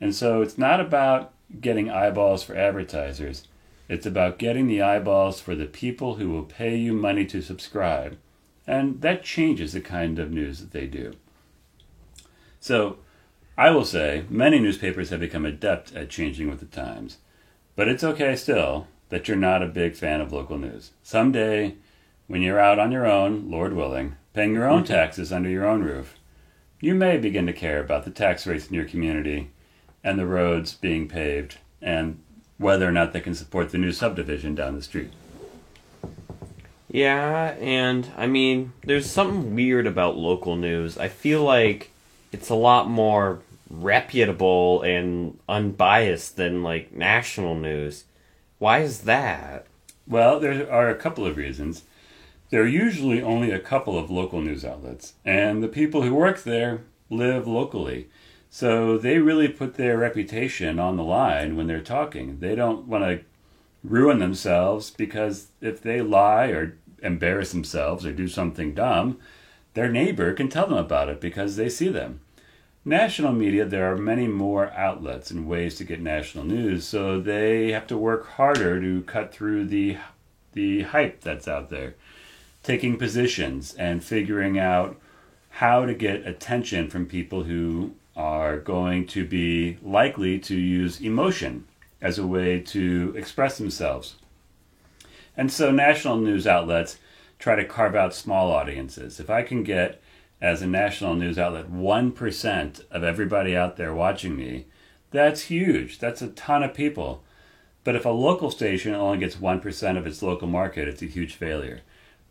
And 0.00 0.14
so 0.14 0.42
it's 0.42 0.58
not 0.58 0.80
about 0.80 1.32
getting 1.60 1.90
eyeballs 1.90 2.42
for 2.42 2.56
advertisers. 2.56 3.46
It's 3.88 4.06
about 4.06 4.38
getting 4.38 4.66
the 4.66 4.82
eyeballs 4.82 5.40
for 5.40 5.54
the 5.54 5.66
people 5.66 6.16
who 6.16 6.30
will 6.30 6.44
pay 6.44 6.76
you 6.76 6.92
money 6.92 7.26
to 7.26 7.42
subscribe. 7.42 8.18
And 8.66 9.02
that 9.02 9.22
changes 9.22 9.72
the 9.72 9.80
kind 9.80 10.18
of 10.18 10.30
news 10.30 10.60
that 10.60 10.72
they 10.72 10.86
do. 10.86 11.14
So, 12.60 12.98
I 13.56 13.70
will 13.70 13.84
say, 13.84 14.24
many 14.28 14.58
newspapers 14.58 15.10
have 15.10 15.20
become 15.20 15.44
adept 15.44 15.94
at 15.94 16.08
changing 16.10 16.48
with 16.48 16.60
the 16.60 16.66
times. 16.66 17.18
But 17.76 17.88
it's 17.88 18.02
okay 18.02 18.34
still 18.36 18.88
that 19.10 19.28
you're 19.28 19.36
not 19.36 19.62
a 19.62 19.66
big 19.66 19.94
fan 19.94 20.20
of 20.20 20.32
local 20.32 20.58
news. 20.58 20.92
Someday, 21.02 21.76
when 22.26 22.42
you're 22.42 22.58
out 22.58 22.78
on 22.78 22.90
your 22.90 23.06
own, 23.06 23.50
Lord 23.50 23.74
willing, 23.74 24.16
paying 24.32 24.54
your 24.54 24.66
own 24.66 24.82
mm-hmm. 24.82 24.92
taxes 24.92 25.32
under 25.32 25.48
your 25.48 25.66
own 25.66 25.82
roof, 25.82 26.16
you 26.84 26.94
may 26.94 27.16
begin 27.16 27.46
to 27.46 27.52
care 27.52 27.80
about 27.80 28.04
the 28.04 28.10
tax 28.10 28.46
rates 28.46 28.68
in 28.68 28.74
your 28.74 28.84
community 28.84 29.50
and 30.04 30.18
the 30.18 30.26
roads 30.26 30.74
being 30.74 31.08
paved 31.08 31.56
and 31.80 32.20
whether 32.58 32.86
or 32.86 32.92
not 32.92 33.14
they 33.14 33.22
can 33.22 33.34
support 33.34 33.70
the 33.70 33.78
new 33.78 33.90
subdivision 33.90 34.54
down 34.54 34.74
the 34.74 34.82
street. 34.82 35.10
Yeah, 36.90 37.56
and 37.58 38.12
I 38.18 38.26
mean, 38.26 38.74
there's 38.84 39.10
something 39.10 39.54
weird 39.54 39.86
about 39.86 40.18
local 40.18 40.56
news. 40.56 40.98
I 40.98 41.08
feel 41.08 41.42
like 41.42 41.90
it's 42.32 42.50
a 42.50 42.54
lot 42.54 42.86
more 42.86 43.40
reputable 43.70 44.82
and 44.82 45.38
unbiased 45.48 46.36
than 46.36 46.62
like 46.62 46.92
national 46.92 47.54
news. 47.54 48.04
Why 48.58 48.80
is 48.80 49.00
that? 49.00 49.66
Well, 50.06 50.38
there 50.38 50.70
are 50.70 50.90
a 50.90 50.94
couple 50.94 51.24
of 51.24 51.38
reasons. 51.38 51.84
There 52.54 52.62
are 52.62 52.68
usually 52.68 53.20
only 53.20 53.50
a 53.50 53.58
couple 53.58 53.98
of 53.98 54.12
local 54.12 54.40
news 54.40 54.64
outlets, 54.64 55.14
and 55.24 55.60
the 55.60 55.66
people 55.66 56.02
who 56.02 56.14
work 56.14 56.44
there 56.44 56.82
live 57.10 57.48
locally. 57.48 58.06
So 58.48 58.96
they 58.96 59.18
really 59.18 59.48
put 59.48 59.74
their 59.74 59.98
reputation 59.98 60.78
on 60.78 60.96
the 60.96 61.02
line 61.02 61.56
when 61.56 61.66
they're 61.66 61.80
talking. 61.80 62.38
They 62.38 62.54
don't 62.54 62.86
want 62.86 63.02
to 63.02 63.22
ruin 63.82 64.20
themselves 64.20 64.92
because 64.92 65.48
if 65.60 65.82
they 65.82 66.00
lie 66.00 66.46
or 66.50 66.78
embarrass 67.02 67.50
themselves 67.50 68.06
or 68.06 68.12
do 68.12 68.28
something 68.28 68.72
dumb, 68.72 69.18
their 69.72 69.90
neighbor 69.90 70.32
can 70.32 70.48
tell 70.48 70.68
them 70.68 70.78
about 70.78 71.08
it 71.08 71.20
because 71.20 71.56
they 71.56 71.68
see 71.68 71.88
them. 71.88 72.20
National 72.84 73.32
media, 73.32 73.64
there 73.64 73.92
are 73.92 73.98
many 73.98 74.28
more 74.28 74.70
outlets 74.74 75.32
and 75.32 75.48
ways 75.48 75.74
to 75.78 75.82
get 75.82 76.00
national 76.00 76.44
news, 76.44 76.86
so 76.86 77.18
they 77.18 77.72
have 77.72 77.88
to 77.88 77.96
work 77.96 78.28
harder 78.28 78.80
to 78.80 79.02
cut 79.02 79.34
through 79.34 79.64
the 79.64 79.96
the 80.54 80.82
hype 80.82 81.20
that's 81.20 81.48
out 81.48 81.68
there, 81.68 81.96
taking 82.64 82.96
positions 82.96 83.74
and 83.74 84.02
figuring 84.02 84.58
out 84.58 84.96
how 85.50 85.86
to 85.86 85.94
get 85.94 86.26
attention 86.26 86.90
from 86.90 87.06
people 87.06 87.44
who 87.44 87.94
are 88.16 88.58
going 88.58 89.06
to 89.06 89.24
be 89.24 89.78
likely 89.82 90.38
to 90.38 90.56
use 90.56 91.00
emotion 91.00 91.64
as 92.00 92.18
a 92.18 92.26
way 92.26 92.58
to 92.58 93.14
express 93.16 93.58
themselves. 93.58 94.16
And 95.36 95.52
so 95.52 95.70
national 95.70 96.16
news 96.16 96.46
outlets 96.46 96.98
try 97.38 97.54
to 97.54 97.64
carve 97.64 97.94
out 97.94 98.14
small 98.14 98.50
audiences. 98.50 99.20
If 99.20 99.30
I 99.30 99.42
can 99.42 99.62
get 99.62 100.00
as 100.40 100.62
a 100.62 100.66
national 100.66 101.14
news 101.14 101.38
outlet 101.38 101.70
1% 101.70 102.84
of 102.90 103.04
everybody 103.04 103.56
out 103.56 103.76
there 103.76 103.94
watching 103.94 104.36
me, 104.36 104.66
that's 105.10 105.42
huge. 105.42 105.98
That's 105.98 106.22
a 106.22 106.28
ton 106.28 106.62
of 106.62 106.74
people. 106.74 107.22
But 107.84 107.96
if 107.96 108.04
a 108.04 108.10
local 108.10 108.50
station 108.50 108.94
only 108.94 109.18
gets 109.18 109.36
1% 109.36 109.98
of 109.98 110.06
its 110.06 110.22
local 110.22 110.48
market, 110.48 110.88
it's 110.88 111.02
a 111.02 111.06
huge 111.06 111.34
failure. 111.34 111.82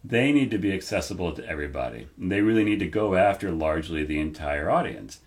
They 0.04 0.32
need 0.32 0.52
to 0.52 0.58
be 0.58 0.74
accessible 0.74 1.32
to 1.34 1.48
everybody. 1.48 2.08
They 2.18 2.42
really 2.42 2.64
need 2.64 2.80
to 2.80 2.88
go 2.88 3.16
after 3.16 3.52
largely 3.52 4.04
the 4.04 4.20
entire 4.20 4.70
audience. 4.70 5.22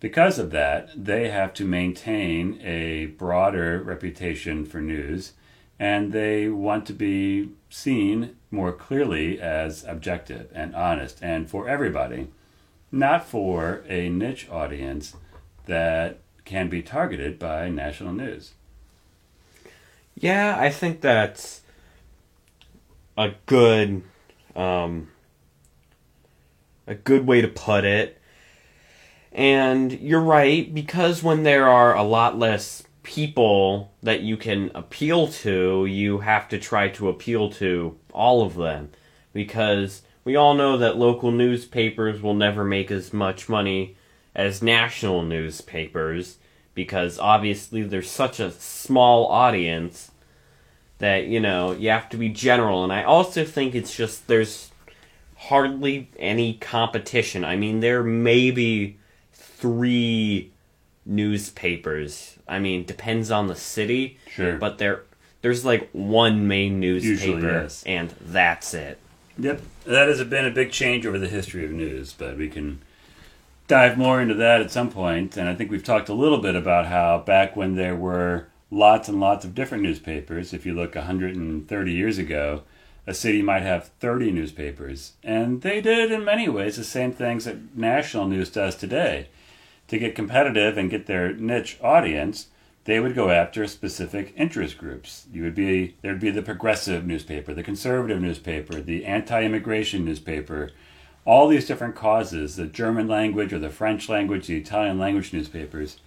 Because 0.00 0.38
of 0.38 0.50
that, 0.50 0.90
they 0.94 1.30
have 1.30 1.54
to 1.54 1.64
maintain 1.64 2.60
a 2.62 3.06
broader 3.06 3.82
reputation 3.82 4.64
for 4.64 4.80
news 4.80 5.32
and 5.78 6.12
they 6.12 6.48
want 6.48 6.86
to 6.86 6.92
be 6.92 7.50
seen 7.70 8.36
more 8.50 8.72
clearly 8.72 9.40
as 9.40 9.84
objective 9.84 10.50
and 10.52 10.74
honest 10.74 11.18
and 11.22 11.48
for 11.48 11.68
everybody, 11.68 12.28
not 12.90 13.24
for 13.24 13.84
a 13.88 14.08
niche 14.08 14.48
audience 14.50 15.14
that 15.66 16.18
can 16.44 16.68
be 16.68 16.82
targeted 16.82 17.38
by 17.38 17.68
national 17.68 18.12
news. 18.12 18.54
Yeah, 20.16 20.56
I 20.58 20.70
think 20.70 21.00
that's 21.00 21.60
a 23.16 23.32
good 23.46 24.02
um, 24.56 25.08
a 26.86 26.94
good 26.94 27.26
way 27.26 27.40
to 27.40 27.48
put 27.48 27.84
it. 27.84 28.20
And 29.32 29.92
you're 29.92 30.20
right 30.20 30.72
because 30.72 31.22
when 31.22 31.42
there 31.42 31.68
are 31.68 31.94
a 31.94 32.02
lot 32.02 32.38
less 32.38 32.82
people 33.02 33.92
that 34.02 34.20
you 34.20 34.36
can 34.36 34.70
appeal 34.74 35.28
to, 35.28 35.86
you 35.86 36.18
have 36.18 36.48
to 36.48 36.58
try 36.58 36.88
to 36.88 37.08
appeal 37.08 37.50
to 37.52 37.98
all 38.12 38.42
of 38.42 38.56
them. 38.56 38.90
Because 39.32 40.02
we 40.24 40.36
all 40.36 40.54
know 40.54 40.76
that 40.78 40.96
local 40.96 41.30
newspapers 41.30 42.20
will 42.20 42.34
never 42.34 42.64
make 42.64 42.90
as 42.90 43.12
much 43.12 43.48
money 43.48 43.96
as 44.34 44.62
national 44.62 45.22
newspapers 45.22 46.38
because 46.78 47.18
obviously 47.18 47.82
there's 47.82 48.08
such 48.08 48.38
a 48.38 48.52
small 48.52 49.26
audience 49.26 50.12
that 50.98 51.26
you 51.26 51.40
know 51.40 51.72
you 51.72 51.90
have 51.90 52.08
to 52.08 52.16
be 52.16 52.28
general 52.28 52.84
and 52.84 52.92
i 52.92 53.02
also 53.02 53.44
think 53.44 53.74
it's 53.74 53.94
just 53.94 54.26
there's 54.26 54.70
hardly 55.36 56.10
any 56.18 56.54
competition 56.54 57.44
i 57.44 57.56
mean 57.56 57.80
there 57.80 58.02
may 58.02 58.50
be 58.50 58.96
three 59.32 60.52
newspapers. 61.08 62.36
I 62.46 62.58
mean, 62.60 62.84
depends 62.84 63.30
on 63.30 63.48
the 63.48 63.56
city. 63.56 64.18
Sure. 64.30 64.56
But 64.56 64.78
there, 64.78 65.02
there's 65.42 65.64
like 65.64 65.88
one 65.92 66.46
main 66.46 66.78
newspaper, 66.78 67.10
Usually, 67.10 67.42
yes. 67.42 67.82
and 67.84 68.10
that's 68.20 68.74
it. 68.74 68.98
Yep, 69.38 69.62
that 69.84 70.08
has 70.08 70.22
been 70.24 70.44
a 70.44 70.50
big 70.50 70.70
change 70.70 71.06
over 71.06 71.18
the 71.18 71.28
history 71.28 71.64
of 71.64 71.70
news, 71.70 72.12
but 72.12 72.36
we 72.36 72.48
can 72.48 72.80
dive 73.68 73.96
more 73.96 74.20
into 74.20 74.34
that 74.34 74.60
at 74.60 74.70
some 74.70 74.90
point. 74.90 75.36
And 75.36 75.48
I 75.48 75.54
think 75.54 75.70
we've 75.70 75.84
talked 75.84 76.08
a 76.08 76.14
little 76.14 76.38
bit 76.38 76.56
about 76.56 76.86
how 76.86 77.18
back 77.18 77.56
when 77.56 77.76
there 77.76 77.94
were 77.96 78.48
lots 78.70 79.08
and 79.08 79.20
lots 79.20 79.44
of 79.44 79.54
different 79.54 79.82
newspapers, 79.82 80.52
if 80.52 80.66
you 80.66 80.74
look 80.74 80.94
130 80.94 81.92
years 81.92 82.18
ago, 82.18 82.62
a 83.06 83.14
city 83.14 83.40
might 83.40 83.62
have 83.62 83.88
30 84.00 84.30
newspapers. 84.30 85.14
And 85.22 85.62
they 85.62 85.80
did, 85.80 86.12
in 86.12 86.24
many 86.24 86.48
ways, 86.48 86.76
the 86.76 86.84
same 86.84 87.12
things 87.12 87.46
that 87.46 87.76
national 87.76 88.28
news 88.28 88.50
does 88.50 88.76
today 88.76 89.28
to 89.88 89.98
get 89.98 90.14
competitive 90.14 90.76
and 90.76 90.90
get 90.90 91.06
their 91.06 91.32
niche 91.32 91.78
audience, 91.82 92.48
they 92.84 93.00
would 93.00 93.14
go 93.14 93.30
after 93.30 93.66
specific 93.66 94.32
interest 94.36 94.78
groups. 94.78 95.26
You 95.32 95.42
would 95.42 95.54
be 95.54 95.96
there'd 96.02 96.20
be 96.20 96.30
the 96.30 96.42
progressive 96.42 97.06
newspaper, 97.06 97.52
the 97.52 97.62
conservative 97.62 98.20
newspaper, 98.20 98.80
the 98.80 99.04
anti-immigration 99.04 100.04
newspaper, 100.04 100.70
all 101.24 101.48
these 101.48 101.66
different 101.66 101.94
causes, 101.94 102.56
the 102.56 102.66
German 102.66 103.08
language 103.08 103.52
or 103.52 103.58
the 103.58 103.68
French 103.68 104.08
language, 104.08 104.46
the 104.46 104.56
Italian 104.56 104.98
language 104.98 105.32
newspapers, 105.32 105.98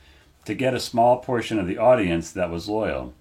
to 0.46 0.54
get 0.54 0.74
a 0.74 0.80
small 0.80 1.18
portion 1.18 1.60
of 1.60 1.68
the 1.68 1.78
audience 1.78 2.32
that 2.32 2.50
was 2.50 2.70
loyal. 2.70 3.14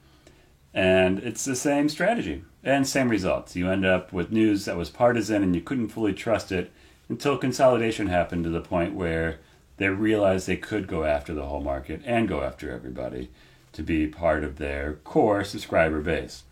And 0.73 1.19
it's 1.19 1.45
the 1.45 1.57
same 1.57 1.89
strategy 1.89 2.45
and 2.63 2.87
same 2.87 3.09
results. 3.09 3.57
You 3.57 3.71
end 3.71 3.85
up 3.85 4.13
with 4.13 4.33
news 4.33 4.65
that 4.65 4.77
was 4.77 4.91
partisan 4.91 5.43
and 5.43 5.55
you 5.55 5.61
couldn't 5.61 5.89
fully 5.89 6.13
trust 6.13 6.53
it 6.53 6.71
until 7.09 7.37
consolidation 7.37 8.07
happened 8.07 8.45
to 8.45 8.51
the 8.51 8.61
point 8.61 8.95
where 8.95 9.41
they 9.79 9.89
realized 9.89 10.47
they 10.47 10.57
could 10.57 10.87
go 10.87 11.05
after 11.05 11.35
the 11.35 11.47
whole 11.47 11.63
market 11.63 12.03
and 12.05 12.29
go 12.29 12.43
after 12.43 12.71
everybody 12.71 13.31
to 13.73 13.83
be 13.83 14.07
part 14.07 14.45
of 14.45 14.57
their 14.57 14.95
core 15.05 15.43
subscriber 15.43 16.01
base. 16.01 16.45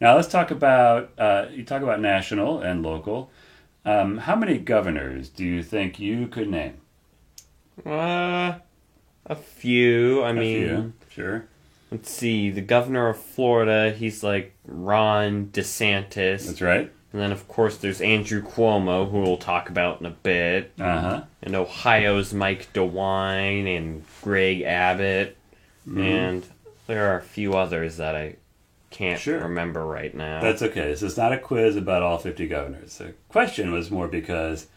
Now 0.00 0.16
let's 0.16 0.28
talk 0.28 0.50
about 0.50 1.10
uh, 1.18 1.46
you 1.52 1.64
talk 1.64 1.82
about 1.82 2.00
national 2.00 2.60
and 2.60 2.82
local. 2.82 3.30
Um, 3.84 4.18
how 4.18 4.34
many 4.34 4.58
governors 4.58 5.28
do 5.28 5.44
you 5.44 5.62
think 5.62 6.00
you 6.00 6.26
could 6.26 6.48
name? 6.48 6.78
Uh, 7.84 8.54
a 9.26 9.36
few. 9.36 10.22
I 10.22 10.30
A 10.30 10.34
mean, 10.34 10.66
few, 10.66 10.92
sure. 11.10 11.44
let's 11.90 12.10
see. 12.10 12.50
The 12.50 12.60
governor 12.60 13.08
of 13.08 13.18
Florida, 13.18 13.92
he's 13.92 14.22
like 14.22 14.54
Ron 14.66 15.46
DeSantis. 15.52 16.46
That's 16.46 16.60
right. 16.60 16.90
And 17.12 17.20
then, 17.20 17.30
of 17.32 17.46
course, 17.46 17.76
there's 17.76 18.00
Andrew 18.00 18.42
Cuomo, 18.42 19.10
who 19.10 19.20
we'll 19.20 19.36
talk 19.36 19.68
about 19.68 20.00
in 20.00 20.06
a 20.06 20.10
bit. 20.10 20.72
Uh 20.80 21.00
huh. 21.00 21.22
And 21.42 21.54
Ohio's 21.54 22.32
Mike 22.32 22.72
DeWine 22.72 23.76
and 23.76 24.02
Greg 24.22 24.62
Abbott. 24.62 25.36
Mm-hmm. 25.86 26.00
And 26.00 26.46
there 26.86 27.12
are 27.12 27.18
a 27.18 27.22
few 27.22 27.54
others 27.54 27.98
that 27.98 28.14
I 28.16 28.36
can't 28.90 29.20
Sure. 29.20 29.40
remember 29.40 29.84
right 29.84 30.14
now. 30.14 30.40
That's 30.40 30.62
okay. 30.62 30.86
This 30.86 31.02
is 31.02 31.16
not 31.16 31.32
a 31.32 31.38
quiz 31.38 31.76
about 31.76 32.02
all 32.02 32.18
50 32.18 32.46
governors. 32.48 32.96
The 32.98 33.14
question 33.28 33.72
was 33.72 33.90
more 33.90 34.08
because 34.08 34.68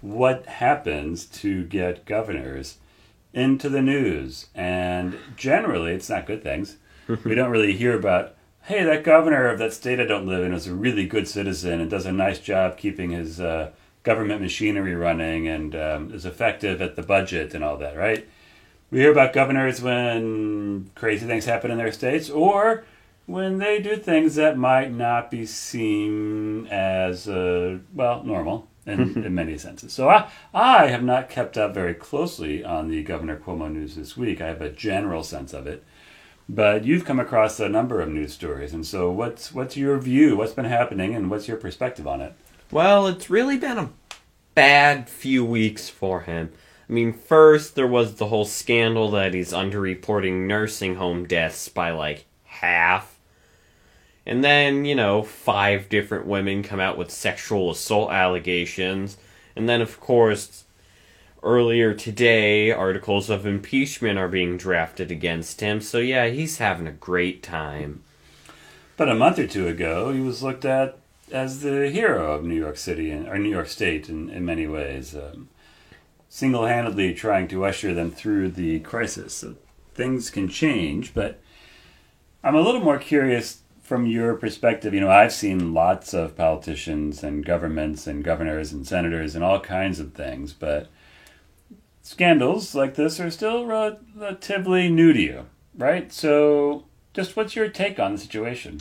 what 0.00 0.46
happens 0.46 1.24
to 1.26 1.64
get 1.64 2.04
governors 2.04 2.78
into 3.36 3.68
the 3.68 3.82
news? 3.82 4.46
And 4.54 5.16
generally, 5.36 5.92
it's 5.92 6.10
not 6.10 6.26
good 6.26 6.42
things. 6.42 6.76
we 7.24 7.36
don't 7.36 7.50
really 7.50 7.74
hear 7.74 7.96
about, 7.96 8.34
hey, 8.62 8.82
that 8.82 9.04
governor 9.04 9.46
of 9.48 9.60
that 9.60 9.72
state 9.72 10.00
I 10.00 10.06
don't 10.06 10.26
live 10.26 10.42
in 10.42 10.52
is 10.52 10.66
a 10.66 10.74
really 10.74 11.06
good 11.06 11.28
citizen 11.28 11.80
and 11.80 11.90
does 11.90 12.06
a 12.06 12.12
nice 12.12 12.40
job 12.40 12.78
keeping 12.78 13.10
his 13.10 13.38
uh, 13.40 13.70
government 14.02 14.40
machinery 14.40 14.94
running 14.94 15.46
and 15.46 15.76
um, 15.76 16.12
is 16.12 16.24
effective 16.24 16.80
at 16.82 16.96
the 16.96 17.02
budget 17.02 17.54
and 17.54 17.62
all 17.62 17.76
that, 17.76 17.96
right? 17.96 18.26
We 18.90 19.00
hear 19.00 19.12
about 19.12 19.32
governors 19.32 19.82
when 19.82 20.90
crazy 20.94 21.26
things 21.26 21.44
happen 21.44 21.70
in 21.70 21.78
their 21.78 21.92
states 21.92 22.30
or 22.30 22.84
when 23.26 23.58
they 23.58 23.80
do 23.80 23.96
things 23.96 24.36
that 24.36 24.56
might 24.56 24.92
not 24.92 25.30
be 25.30 25.44
seen 25.44 26.68
as 26.68 27.28
uh, 27.28 27.78
well 27.92 28.22
normal 28.22 28.68
in, 28.86 29.00
in 29.24 29.34
many 29.34 29.58
senses. 29.58 29.92
So 29.92 30.08
I 30.08 30.30
I 30.54 30.86
have 30.86 31.02
not 31.02 31.28
kept 31.28 31.58
up 31.58 31.74
very 31.74 31.94
closely 31.94 32.64
on 32.64 32.88
the 32.88 33.02
Governor 33.02 33.36
Cuomo 33.36 33.70
news 33.70 33.96
this 33.96 34.16
week. 34.16 34.40
I 34.40 34.46
have 34.46 34.62
a 34.62 34.70
general 34.70 35.22
sense 35.22 35.52
of 35.52 35.66
it. 35.66 35.84
But 36.48 36.84
you've 36.84 37.04
come 37.04 37.18
across 37.18 37.58
a 37.58 37.68
number 37.68 38.00
of 38.00 38.08
news 38.08 38.32
stories, 38.32 38.72
and 38.72 38.86
so 38.86 39.10
what's 39.10 39.52
what's 39.52 39.76
your 39.76 39.98
view? 39.98 40.36
What's 40.36 40.52
been 40.52 40.64
happening, 40.64 41.14
and 41.14 41.28
what's 41.28 41.48
your 41.48 41.56
perspective 41.56 42.06
on 42.06 42.20
it? 42.20 42.34
Well, 42.70 43.08
it's 43.08 43.28
really 43.28 43.56
been 43.56 43.78
a 43.78 43.90
bad 44.54 45.08
few 45.08 45.44
weeks 45.44 45.88
for 45.88 46.20
him. 46.20 46.52
I 46.88 46.92
mean, 46.92 47.12
first 47.12 47.74
there 47.74 47.86
was 47.86 48.14
the 48.14 48.26
whole 48.26 48.44
scandal 48.44 49.10
that 49.10 49.34
he's 49.34 49.52
underreporting 49.52 50.46
nursing 50.46 50.94
home 50.96 51.26
deaths 51.26 51.68
by 51.68 51.90
like 51.90 52.26
half. 52.44 53.15
And 54.26 54.42
then, 54.42 54.84
you 54.84 54.96
know, 54.96 55.22
five 55.22 55.88
different 55.88 56.26
women 56.26 56.64
come 56.64 56.80
out 56.80 56.98
with 56.98 57.12
sexual 57.12 57.70
assault 57.70 58.10
allegations. 58.10 59.16
And 59.54 59.68
then, 59.68 59.80
of 59.80 60.00
course, 60.00 60.64
earlier 61.44 61.94
today, 61.94 62.72
articles 62.72 63.30
of 63.30 63.46
impeachment 63.46 64.18
are 64.18 64.28
being 64.28 64.56
drafted 64.56 65.12
against 65.12 65.60
him. 65.60 65.80
So, 65.80 65.98
yeah, 65.98 66.26
he's 66.26 66.58
having 66.58 66.88
a 66.88 66.92
great 66.92 67.42
time. 67.42 68.02
But 68.96 69.08
a 69.08 69.14
month 69.14 69.38
or 69.38 69.46
two 69.46 69.68
ago, 69.68 70.12
he 70.12 70.20
was 70.20 70.42
looked 70.42 70.64
at 70.64 70.98
as 71.30 71.60
the 71.62 71.90
hero 71.90 72.32
of 72.32 72.44
New 72.44 72.54
York 72.54 72.76
City 72.76 73.10
and, 73.10 73.28
or 73.28 73.38
New 73.38 73.50
York 73.50 73.68
State 73.68 74.08
in, 74.08 74.30
in 74.30 74.44
many 74.44 74.66
ways, 74.66 75.14
um, 75.14 75.48
single 76.28 76.66
handedly 76.66 77.14
trying 77.14 77.48
to 77.48 77.64
usher 77.64 77.94
them 77.94 78.10
through 78.10 78.50
the 78.50 78.80
crisis. 78.80 79.34
So 79.34 79.56
things 79.94 80.30
can 80.30 80.48
change, 80.48 81.14
but 81.14 81.40
I'm 82.42 82.54
a 82.54 82.60
little 82.60 82.80
more 82.80 82.98
curious 82.98 83.62
from 83.86 84.04
your 84.04 84.34
perspective. 84.34 84.92
You 84.92 85.00
know, 85.00 85.10
I've 85.10 85.32
seen 85.32 85.72
lots 85.72 86.12
of 86.12 86.36
politicians 86.36 87.22
and 87.22 87.46
governments 87.46 88.08
and 88.08 88.24
governors 88.24 88.72
and 88.72 88.84
senators 88.84 89.36
and 89.36 89.44
all 89.44 89.60
kinds 89.60 90.00
of 90.00 90.12
things, 90.12 90.52
but 90.52 90.88
scandals 92.02 92.74
like 92.74 92.96
this 92.96 93.20
are 93.20 93.30
still 93.30 93.64
relatively 93.64 94.88
new 94.88 95.12
to 95.12 95.20
you, 95.20 95.46
right? 95.78 96.12
So, 96.12 96.84
just 97.14 97.36
what's 97.36 97.54
your 97.54 97.68
take 97.68 98.00
on 98.00 98.12
the 98.12 98.18
situation? 98.18 98.80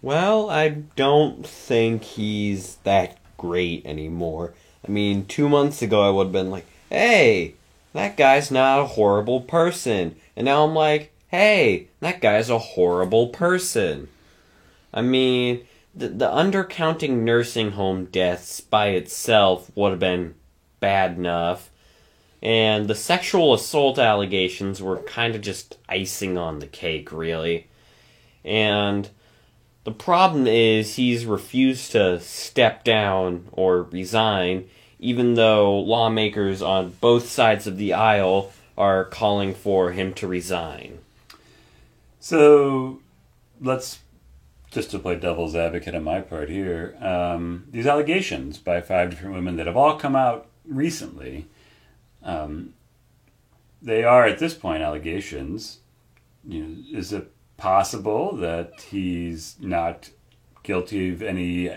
Well, 0.00 0.48
I 0.48 0.68
don't 0.68 1.44
think 1.44 2.04
he's 2.04 2.76
that 2.84 3.18
great 3.36 3.84
anymore. 3.84 4.54
I 4.86 4.92
mean, 4.92 5.26
two 5.26 5.48
months 5.48 5.82
ago 5.82 6.06
I 6.06 6.10
would 6.10 6.26
have 6.26 6.32
been 6.32 6.52
like, 6.52 6.66
hey, 6.88 7.54
that 7.94 8.16
guy's 8.16 8.52
not 8.52 8.78
a 8.78 8.86
horrible 8.86 9.40
person. 9.40 10.14
And 10.36 10.44
now 10.44 10.64
I'm 10.64 10.74
like, 10.74 11.12
hey, 11.28 11.88
that 11.98 12.20
guy's 12.20 12.48
a 12.48 12.58
horrible 12.58 13.28
person. 13.28 14.08
I 14.92 15.02
mean, 15.02 15.66
the, 15.94 16.08
the 16.08 16.28
undercounting 16.28 17.22
nursing 17.22 17.72
home 17.72 18.06
deaths 18.06 18.60
by 18.60 18.88
itself 18.88 19.70
would 19.74 19.90
have 19.90 20.00
been 20.00 20.34
bad 20.80 21.16
enough. 21.16 21.70
And 22.42 22.88
the 22.88 22.94
sexual 22.94 23.52
assault 23.52 23.98
allegations 23.98 24.80
were 24.80 24.98
kind 24.98 25.34
of 25.34 25.42
just 25.42 25.76
icing 25.88 26.38
on 26.38 26.58
the 26.58 26.66
cake, 26.66 27.12
really. 27.12 27.68
And 28.44 29.10
the 29.84 29.92
problem 29.92 30.46
is 30.46 30.96
he's 30.96 31.26
refused 31.26 31.92
to 31.92 32.18
step 32.20 32.82
down 32.84 33.48
or 33.52 33.82
resign, 33.82 34.68
even 34.98 35.34
though 35.34 35.78
lawmakers 35.78 36.62
on 36.62 36.96
both 37.00 37.28
sides 37.28 37.66
of 37.66 37.76
the 37.76 37.92
aisle 37.92 38.52
are 38.76 39.04
calling 39.04 39.54
for 39.54 39.92
him 39.92 40.14
to 40.14 40.26
resign. 40.26 40.98
So 42.20 43.00
let's 43.60 43.98
just 44.70 44.90
to 44.92 44.98
play 44.98 45.16
devil's 45.16 45.56
advocate 45.56 45.94
on 45.94 46.04
my 46.04 46.20
part 46.20 46.48
here. 46.48 46.96
Um, 47.00 47.66
these 47.70 47.86
allegations 47.86 48.58
by 48.58 48.80
five 48.80 49.10
different 49.10 49.34
women 49.34 49.56
that 49.56 49.66
have 49.66 49.76
all 49.76 49.98
come 49.98 50.14
out 50.14 50.46
recently, 50.64 51.46
um, 52.22 52.74
they 53.82 54.04
are 54.04 54.26
at 54.26 54.38
this 54.38 54.54
point 54.54 54.82
allegations. 54.82 55.78
You 56.46 56.62
know, 56.62 56.98
is 56.98 57.12
it 57.12 57.32
possible 57.56 58.36
that 58.36 58.86
he's 58.90 59.56
not 59.60 60.10
guilty 60.62 61.10
of 61.10 61.22
any 61.22 61.70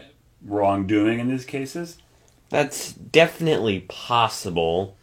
wrongdoing 0.46 1.20
in 1.20 1.30
these 1.30 1.46
cases? 1.46 1.98
That's 2.50 2.94
definitely 2.94 3.82
possible. 3.82 4.96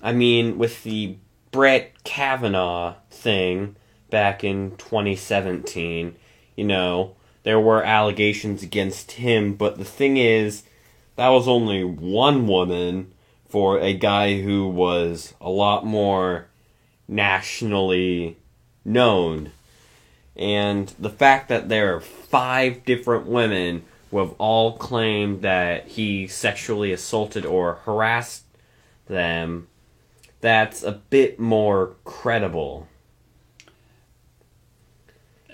I 0.00 0.12
mean, 0.12 0.56
with 0.56 0.82
the 0.84 1.16
Brett 1.50 2.02
Kavanaugh 2.04 2.94
thing 3.10 3.76
back 4.10 4.42
in 4.42 4.76
2017, 4.78 6.16
you 6.56 6.64
know, 6.64 7.14
there 7.42 7.60
were 7.60 7.82
allegations 7.82 8.62
against 8.62 9.12
him, 9.12 9.54
but 9.54 9.78
the 9.78 9.84
thing 9.84 10.16
is, 10.16 10.64
that 11.16 11.28
was 11.28 11.48
only 11.48 11.84
one 11.84 12.46
woman 12.46 13.12
for 13.48 13.78
a 13.78 13.94
guy 13.94 14.40
who 14.40 14.68
was 14.68 15.34
a 15.40 15.50
lot 15.50 15.84
more 15.84 16.46
nationally 17.08 18.36
known 18.84 19.50
and 20.38 20.94
the 21.00 21.10
fact 21.10 21.48
that 21.48 21.68
there 21.68 21.96
are 21.96 22.00
five 22.00 22.84
different 22.84 23.26
women 23.26 23.82
who 24.10 24.18
have 24.18 24.34
all 24.38 24.78
claimed 24.78 25.42
that 25.42 25.88
he 25.88 26.28
sexually 26.28 26.92
assaulted 26.92 27.44
or 27.44 27.74
harassed 27.84 28.44
them, 29.06 29.66
that's 30.40 30.84
a 30.84 30.92
bit 30.92 31.40
more 31.40 31.96
credible. 32.04 32.86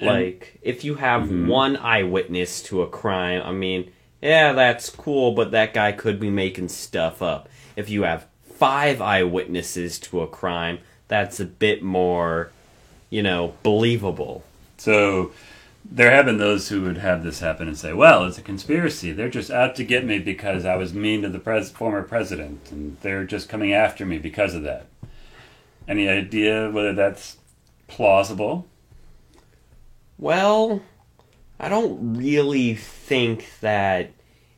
Like, 0.01 0.59
if 0.63 0.85
you 0.85 0.97
have 0.97 1.23
mm-hmm. 1.23 1.47
one 1.47 1.77
eyewitness 1.77 2.63
to 2.65 2.83
a 2.83 2.89
crime, 2.89 3.43
I 3.45 3.53
mean, 3.53 3.93
yeah, 4.21 4.53
that's 4.53 4.91
cool, 4.91 5.33
but 5.33 5.51
that 5.53 5.75
guy 5.75 5.93
could 5.93 6.19
be 6.19 6.31
making 6.31 6.69
stuff 6.69 7.23
up. 7.23 7.49
If 7.77 7.91
you 7.91 8.03
have 8.03 8.27
five 8.43 9.01
eyewitnesses 9.01 9.99
to 10.01 10.21
a 10.21 10.27
crime, 10.27 10.79
that's 11.09 11.41
a 11.41 11.45
bit 11.45 11.83
more, 11.83 12.51
you 13.11 13.23
know, 13.23 13.55
believable. 13.63 14.45
So 14.79 15.33
there 15.85 16.11
have 16.11 16.25
been 16.25 16.39
those 16.39 16.69
who 16.69 16.83
would 16.83 16.99
have 16.99 17.23
this 17.23 17.41
happen 17.41 17.69
and 17.69 17.77
say, 17.77 17.93
"Well, 17.93 18.25
it's 18.25 18.39
a 18.39 18.43
conspiracy. 18.43 19.13
They're 19.13 19.29
just 19.29 19.51
out 19.51 19.77
to 19.77 19.85
get 19.85 20.05
me 20.05 20.19
because 20.19 20.65
I 20.65 20.77
was 20.77 20.95
mean 20.95 21.23
to 21.23 21.29
the 21.29 21.39
pres- 21.39 21.71
former 21.71 22.03
president, 22.03 22.71
and 22.71 22.97
they're 23.03 23.25
just 23.25 23.49
coming 23.49 23.73
after 23.73 24.07
me 24.07 24.19
because 24.19 24.55
of 24.55 24.63
that." 24.63 24.87
Any 25.87 26.09
idea 26.09 26.71
whether 26.71 26.95
that's 26.95 27.37
plausible? 27.87 28.67
Well, 30.19 30.83
I 31.59 31.69
don't 31.69 32.17
really 32.17 32.75
think 32.75 33.49
that 33.61 34.11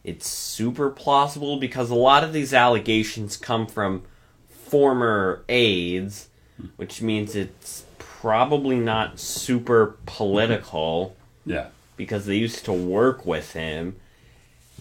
it's 0.04 0.28
super 0.28 0.90
plausible 0.90 1.58
because 1.58 1.90
a 1.90 1.94
lot 1.94 2.24
of 2.24 2.32
these 2.32 2.54
allegations 2.54 3.36
come 3.36 3.66
from 3.66 4.02
former 4.48 5.44
aides, 5.48 6.28
which 6.76 7.02
means 7.02 7.34
it's 7.34 7.84
probably 7.98 8.78
not 8.78 9.18
super 9.18 9.96
political. 10.06 11.16
Yeah. 11.44 11.68
Because 11.96 12.26
they 12.26 12.36
used 12.36 12.64
to 12.66 12.72
work 12.72 13.24
with 13.24 13.52
him. 13.52 13.96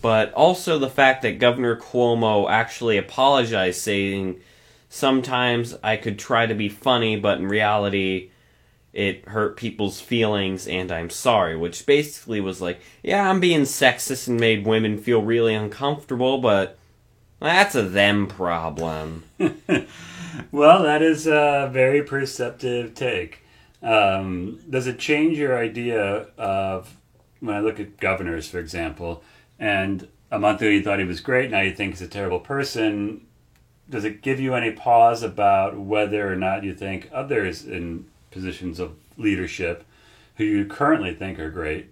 But 0.01 0.33
also 0.33 0.77
the 0.77 0.89
fact 0.89 1.21
that 1.21 1.39
Governor 1.39 1.75
Cuomo 1.75 2.49
actually 2.49 2.97
apologized, 2.97 3.81
saying, 3.81 4.39
Sometimes 4.89 5.75
I 5.83 5.97
could 5.97 6.19
try 6.19 6.45
to 6.45 6.53
be 6.53 6.69
funny, 6.69 7.15
but 7.15 7.39
in 7.39 7.47
reality, 7.47 8.29
it 8.95 9.27
hurt 9.27 9.57
people's 9.57 9.99
feelings, 9.99 10.67
and 10.67 10.89
I'm 10.89 11.09
sorry. 11.09 11.55
Which 11.55 11.85
basically 11.85 12.39
was 12.41 12.61
like, 12.61 12.79
Yeah, 13.03 13.29
I'm 13.29 13.39
being 13.39 13.61
sexist 13.61 14.27
and 14.27 14.39
made 14.39 14.65
women 14.65 14.97
feel 14.97 15.21
really 15.21 15.53
uncomfortable, 15.53 16.39
but 16.39 16.77
that's 17.39 17.75
a 17.75 17.83
them 17.83 18.25
problem. 18.25 19.25
well, 20.51 20.81
that 20.83 21.01
is 21.01 21.27
a 21.27 21.69
very 21.71 22.01
perceptive 22.01 22.95
take. 22.95 23.41
Um, 23.83 24.59
does 24.69 24.87
it 24.87 24.97
change 24.97 25.37
your 25.37 25.57
idea 25.57 26.27
of 26.37 26.95
when 27.41 27.55
I 27.55 27.59
look 27.59 27.79
at 27.79 27.97
governors, 27.97 28.47
for 28.47 28.59
example, 28.59 29.21
and 29.59 30.07
a 30.31 30.39
month 30.39 30.61
ago 30.61 30.69
you 30.69 30.81
thought 30.81 30.99
he 30.99 31.05
was 31.05 31.19
great, 31.19 31.51
now 31.51 31.61
you 31.61 31.75
think 31.75 31.91
he's 31.91 32.01
a 32.01 32.07
terrible 32.07 32.39
person? 32.39 33.27
Does 33.89 34.05
it 34.05 34.21
give 34.21 34.39
you 34.39 34.55
any 34.55 34.71
pause 34.71 35.21
about 35.21 35.77
whether 35.77 36.31
or 36.31 36.35
not 36.35 36.63
you 36.63 36.73
think 36.73 37.09
others 37.13 37.63
in 37.65 38.05
positions 38.35 38.81
of 38.81 38.97
leadership 39.15 39.85
who 40.35 40.43
you 40.43 40.65
currently 40.65 41.13
think 41.13 41.39
are 41.39 41.49
great 41.49 41.89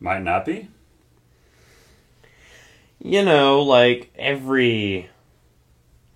might 0.00 0.22
not 0.22 0.46
be? 0.46 0.68
You 2.98 3.22
know, 3.22 3.60
like 3.60 4.10
every 4.16 5.10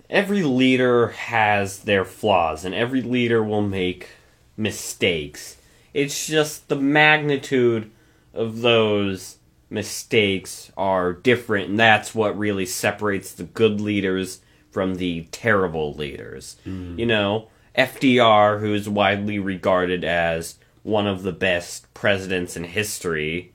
every 0.08 0.42
leader 0.42 1.08
has 1.08 1.80
their 1.80 2.06
flaws 2.06 2.64
and 2.64 2.74
every 2.74 3.02
leader 3.02 3.44
will 3.44 3.60
make 3.60 4.08
mistakes. 4.56 5.58
It's 5.92 6.26
just 6.26 6.68
the 6.68 6.76
magnitude 6.76 7.90
of 8.32 8.62
those 8.62 9.36
mistakes 9.68 10.72
are 10.78 11.12
different 11.12 11.68
and 11.68 11.78
that's 11.78 12.14
what 12.14 12.38
really 12.38 12.64
separates 12.64 13.32
the 13.32 13.44
good 13.44 13.82
leaders 13.82 14.40
from 14.70 14.94
the 14.94 15.28
terrible 15.30 15.92
leaders. 15.92 16.56
Mm. 16.66 16.98
You 16.98 17.04
know, 17.04 17.48
FDR 17.78 18.58
who 18.58 18.74
is 18.74 18.88
widely 18.88 19.38
regarded 19.38 20.04
as 20.04 20.56
one 20.82 21.06
of 21.06 21.22
the 21.22 21.32
best 21.32 21.92
presidents 21.94 22.56
in 22.56 22.64
history 22.64 23.52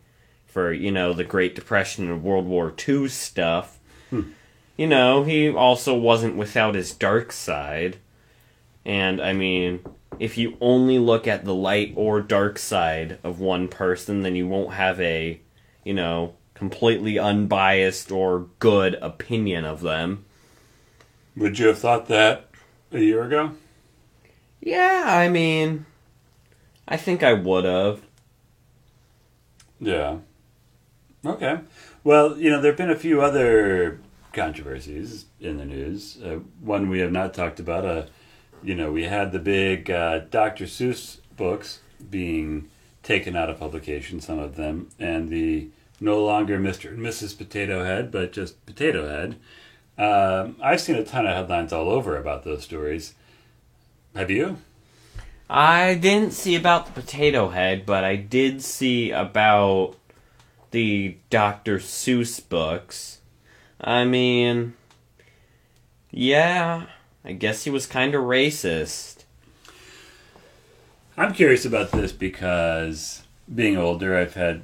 for, 0.47 0.71
you 0.71 0.91
know, 0.91 1.13
the 1.13 1.25
Great 1.25 1.55
Depression 1.55 2.09
and 2.09 2.23
World 2.23 2.45
War 2.45 2.73
II 2.87 3.09
stuff. 3.09 3.79
Hmm. 4.09 4.21
You 4.77 4.87
know, 4.87 5.23
he 5.23 5.49
also 5.49 5.93
wasn't 5.93 6.37
without 6.37 6.75
his 6.75 6.93
dark 6.93 7.31
side. 7.31 7.97
And, 8.85 9.21
I 9.21 9.33
mean, 9.33 9.81
if 10.19 10.37
you 10.37 10.57
only 10.61 10.99
look 10.99 11.27
at 11.27 11.43
the 11.43 11.53
light 11.53 11.93
or 11.95 12.21
dark 12.21 12.57
side 12.57 13.19
of 13.23 13.39
one 13.39 13.67
person, 13.67 14.21
then 14.21 14.35
you 14.35 14.47
won't 14.47 14.73
have 14.73 15.01
a, 15.01 15.41
you 15.83 15.93
know, 15.93 16.35
completely 16.53 17.19
unbiased 17.19 18.11
or 18.11 18.47
good 18.59 18.95
opinion 18.95 19.65
of 19.65 19.81
them. 19.81 20.25
Would 21.35 21.59
you 21.59 21.67
have 21.67 21.79
thought 21.79 22.07
that 22.07 22.47
a 22.91 22.99
year 22.99 23.23
ago? 23.23 23.51
Yeah, 24.65 25.03
I 25.05 25.27
mean, 25.27 25.85
I 26.87 26.95
think 26.95 27.21
I 27.21 27.33
would 27.33 27.65
have. 27.65 28.01
Yeah. 29.79 30.19
Okay. 31.25 31.59
Well, 32.05 32.37
you 32.37 32.49
know, 32.49 32.61
there 32.61 32.71
have 32.71 32.77
been 32.77 32.89
a 32.89 32.95
few 32.95 33.21
other 33.21 33.99
controversies 34.31 35.25
in 35.41 35.57
the 35.57 35.65
news. 35.65 36.17
Uh, 36.23 36.39
one 36.61 36.89
we 36.89 36.99
have 36.99 37.11
not 37.11 37.33
talked 37.33 37.59
about. 37.59 37.85
Uh, 37.85 38.05
you 38.63 38.73
know, 38.73 38.89
we 38.89 39.03
had 39.03 39.33
the 39.33 39.39
big 39.39 39.91
uh, 39.91 40.19
Dr. 40.19 40.63
Seuss 40.63 41.19
books 41.35 41.79
being 42.09 42.69
taken 43.03 43.35
out 43.35 43.49
of 43.49 43.59
publication, 43.59 44.21
some 44.21 44.39
of 44.39 44.55
them, 44.55 44.89
and 44.97 45.27
the 45.27 45.67
no 45.99 46.23
longer 46.23 46.57
Mr. 46.57 46.89
and 46.89 46.99
Mrs. 46.99 47.37
Potato 47.37 47.83
Head, 47.83 48.11
but 48.11 48.31
just 48.31 48.65
Potato 48.65 49.09
Head. 49.09 49.35
Um, 49.97 50.55
I've 50.61 50.81
seen 50.81 50.95
a 50.95 51.03
ton 51.03 51.25
of 51.25 51.35
headlines 51.35 51.73
all 51.73 51.89
over 51.89 52.17
about 52.17 52.43
those 52.45 52.63
stories. 52.63 53.13
Have 54.15 54.29
you? 54.29 54.57
I 55.49 55.95
didn't 55.95 56.33
see 56.33 56.55
about 56.55 56.85
the 56.85 57.01
potato 57.01 57.49
head, 57.49 57.85
but 57.85 58.03
I 58.03 58.15
did 58.15 58.61
see 58.61 59.11
about 59.11 59.95
the 60.71 61.17
Dr. 61.29 61.79
Seuss 61.79 62.39
books. 62.47 63.19
I 63.81 64.05
mean, 64.05 64.73
yeah, 66.11 66.85
I 67.25 67.33
guess 67.33 67.63
he 67.63 67.69
was 67.69 67.85
kind 67.87 68.13
of 68.13 68.23
racist. 68.23 69.23
I'm 71.17 71.33
curious 71.33 71.65
about 71.65 71.91
this 71.91 72.11
because 72.11 73.23
being 73.53 73.77
older, 73.77 74.17
I've 74.17 74.35
had 74.35 74.61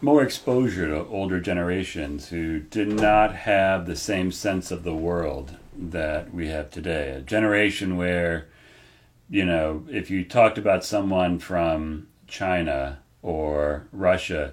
more 0.00 0.22
exposure 0.22 0.88
to 0.88 1.06
older 1.06 1.40
generations 1.40 2.28
who 2.28 2.58
did 2.60 2.88
not 2.88 3.34
have 3.34 3.86
the 3.86 3.96
same 3.96 4.32
sense 4.32 4.70
of 4.70 4.82
the 4.82 4.94
world 4.94 5.56
that 5.76 6.34
we 6.34 6.48
have 6.48 6.70
today. 6.70 7.10
A 7.10 7.20
generation 7.20 7.96
where, 7.96 8.48
you 9.32 9.46
know, 9.46 9.82
if 9.88 10.10
you 10.10 10.22
talked 10.22 10.58
about 10.58 10.84
someone 10.84 11.38
from 11.38 12.06
China 12.26 12.98
or 13.22 13.86
Russia, 13.90 14.52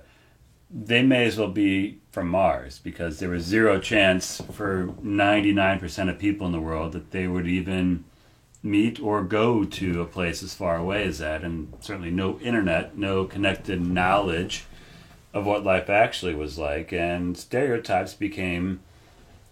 they 0.71 1.03
may 1.03 1.25
as 1.25 1.37
well 1.37 1.49
be 1.49 1.99
from 2.13 2.29
Mars 2.29 2.79
because 2.79 3.19
there 3.19 3.27
was 3.27 3.43
zero 3.43 3.77
chance 3.81 4.41
for 4.53 4.87
99% 5.03 6.09
of 6.09 6.17
people 6.17 6.47
in 6.47 6.53
the 6.53 6.61
world 6.61 6.93
that 6.93 7.11
they 7.11 7.27
would 7.27 7.45
even 7.45 8.05
meet 8.63 9.01
or 9.01 9.21
go 9.21 9.65
to 9.65 10.01
a 10.01 10.05
place 10.05 10.41
as 10.41 10.53
far 10.53 10.77
away 10.77 11.03
as 11.03 11.19
that, 11.19 11.43
and 11.43 11.73
certainly 11.81 12.09
no 12.09 12.39
internet, 12.39 12.97
no 12.97 13.25
connected 13.25 13.81
knowledge 13.85 14.63
of 15.33 15.45
what 15.45 15.65
life 15.65 15.89
actually 15.89 16.33
was 16.33 16.57
like, 16.57 16.93
and 16.93 17.37
stereotypes 17.37 18.13
became 18.13 18.79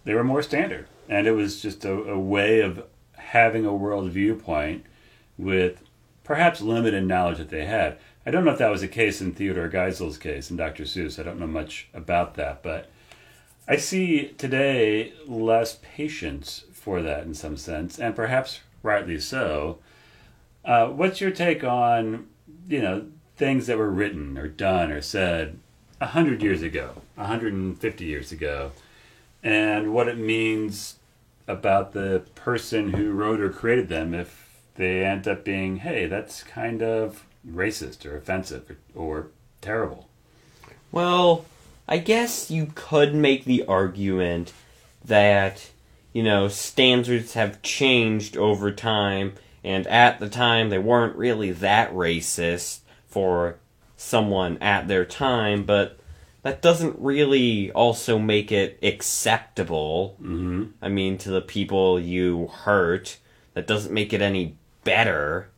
they 0.05 0.13
were 0.13 0.23
more 0.23 0.41
standard, 0.41 0.87
and 1.09 1.27
it 1.27 1.33
was 1.33 1.61
just 1.61 1.83
a, 1.83 1.91
a 1.91 2.17
way 2.17 2.61
of 2.61 2.85
having 3.11 3.65
a 3.65 3.73
world 3.73 4.09
viewpoint 4.09 4.85
with 5.37 5.83
perhaps 6.23 6.61
limited 6.61 7.05
knowledge 7.05 7.37
that 7.37 7.49
they 7.49 7.65
had. 7.65 7.97
I 8.25 8.31
don't 8.31 8.43
know 8.43 8.51
if 8.51 8.57
that 8.57 8.71
was 8.71 8.81
the 8.81 8.87
case 8.87 9.21
in 9.21 9.33
Theodore 9.33 9.69
Geisel's 9.69 10.17
case 10.17 10.51
in 10.51 10.57
Dr. 10.57 10.83
Seuss. 10.83 11.17
I 11.17 11.23
don't 11.23 11.39
know 11.39 11.47
much 11.47 11.87
about 11.93 12.35
that, 12.35 12.61
but 12.61 12.89
I 13.67 13.77
see 13.77 14.33
today 14.37 15.13
less 15.25 15.79
patience 15.81 16.65
for 16.71 17.01
that 17.01 17.23
in 17.23 17.33
some 17.33 17.57
sense, 17.57 17.99
and 17.99 18.15
perhaps 18.15 18.61
rightly 18.83 19.19
so. 19.19 19.79
Uh, 20.65 20.87
what's 20.87 21.21
your 21.21 21.31
take 21.31 21.63
on, 21.63 22.27
you 22.67 22.81
know, 22.81 23.07
things 23.37 23.67
that 23.67 23.77
were 23.77 23.89
written 23.89 24.37
or 24.37 24.47
done 24.47 24.91
or 24.91 25.01
said 25.01 25.59
a 26.01 26.07
hundred 26.07 26.41
years 26.41 26.61
ago, 26.61 27.01
hundred 27.17 27.53
and 27.53 27.79
fifty 27.79 28.05
years 28.05 28.31
ago, 28.31 28.71
and 29.43 29.93
what 29.93 30.07
it 30.07 30.17
means 30.17 30.95
about 31.47 31.93
the 31.93 32.23
person 32.35 32.93
who 32.93 33.11
wrote 33.11 33.39
or 33.39 33.49
created 33.49 33.87
them 33.87 34.13
if 34.13 34.46
they 34.77 35.03
end 35.03 35.27
up 35.27 35.43
being, 35.43 35.77
hey, 35.77 36.05
that's 36.05 36.43
kind 36.43 36.81
of 36.81 37.25
racist 37.47 38.05
or 38.05 38.15
offensive 38.15 38.75
or, 38.95 39.01
or 39.01 39.27
terrible. 39.61 40.07
Well, 40.91 41.45
I 41.87 41.97
guess 41.97 42.49
you 42.49 42.71
could 42.75 43.13
make 43.13 43.45
the 43.45 43.65
argument 43.65 44.53
that, 45.03 45.71
you 46.13 46.23
know, 46.23 46.47
standards 46.47 47.33
have 47.33 47.61
changed 47.61 48.37
over 48.37 48.71
time, 48.71 49.33
and 49.63 49.85
at 49.87 50.19
the 50.19 50.29
time 50.29 50.69
they 50.69 50.77
weren't 50.77 51.15
really 51.15 51.51
that 51.51 51.93
racist 51.93 52.79
for 53.07 53.57
someone 53.95 54.57
at 54.59 54.87
their 54.87 55.05
time, 55.05 55.63
but 55.63 55.99
that 56.43 56.61
doesn't 56.61 56.95
really 56.99 57.71
also 57.71 58.17
make 58.17 58.51
it 58.51 58.79
acceptable. 58.81 60.15
Mm-hmm. 60.21 60.65
I 60.81 60.89
mean, 60.89 61.17
to 61.19 61.29
the 61.29 61.41
people 61.41 61.99
you 61.99 62.47
hurt, 62.47 63.17
that 63.53 63.67
doesn't 63.67 63.93
make 63.93 64.13
it 64.13 64.21
any 64.21 64.55
better. 64.87 65.49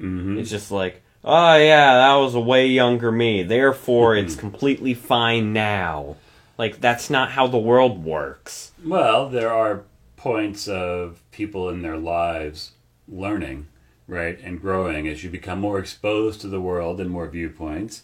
Mm-hmm. 0.00 0.38
It's 0.38 0.50
just 0.50 0.70
like, 0.70 1.02
oh 1.22 1.56
yeah, 1.56 1.94
that 1.94 2.14
was 2.14 2.34
a 2.34 2.40
way 2.40 2.66
younger 2.66 3.12
me. 3.12 3.42
Therefore, 3.42 4.16
it's 4.16 4.34
completely 4.34 4.94
fine 4.94 5.52
now. 5.52 6.16
Like 6.58 6.80
that's 6.80 7.10
not 7.10 7.32
how 7.32 7.46
the 7.46 7.58
world 7.58 8.04
works. 8.04 8.72
Well, 8.82 9.28
there 9.28 9.52
are 9.52 9.84
points 10.16 10.66
of 10.66 11.22
people 11.30 11.68
in 11.68 11.82
their 11.82 11.98
lives 11.98 12.72
learning, 13.06 13.68
right, 14.08 14.40
and 14.40 14.60
growing 14.60 15.06
as 15.06 15.22
you 15.22 15.30
become 15.30 15.60
more 15.60 15.78
exposed 15.78 16.40
to 16.40 16.48
the 16.48 16.60
world 16.60 17.00
and 17.00 17.10
more 17.10 17.28
viewpoints. 17.28 18.02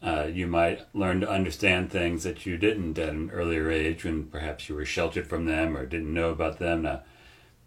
Uh, 0.00 0.28
you 0.32 0.46
might 0.46 0.82
learn 0.94 1.20
to 1.20 1.28
understand 1.28 1.90
things 1.90 2.22
that 2.22 2.46
you 2.46 2.56
didn't 2.56 2.98
at 2.98 3.08
an 3.08 3.30
earlier 3.30 3.70
age 3.70 4.04
when 4.04 4.24
perhaps 4.26 4.68
you 4.68 4.74
were 4.74 4.84
sheltered 4.84 5.26
from 5.26 5.44
them 5.44 5.76
or 5.76 5.86
didn't 5.86 6.14
know 6.14 6.30
about 6.30 6.58
them. 6.58 6.82
Now, 6.82 7.02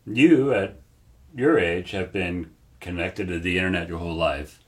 you 0.06 0.54
at 0.54 0.81
your 1.36 1.58
age 1.58 1.92
have 1.92 2.12
been 2.12 2.52
connected 2.80 3.28
to 3.28 3.40
the 3.40 3.58
internet 3.58 3.88
your 3.88 4.00
whole 4.00 4.16
life 4.16 4.60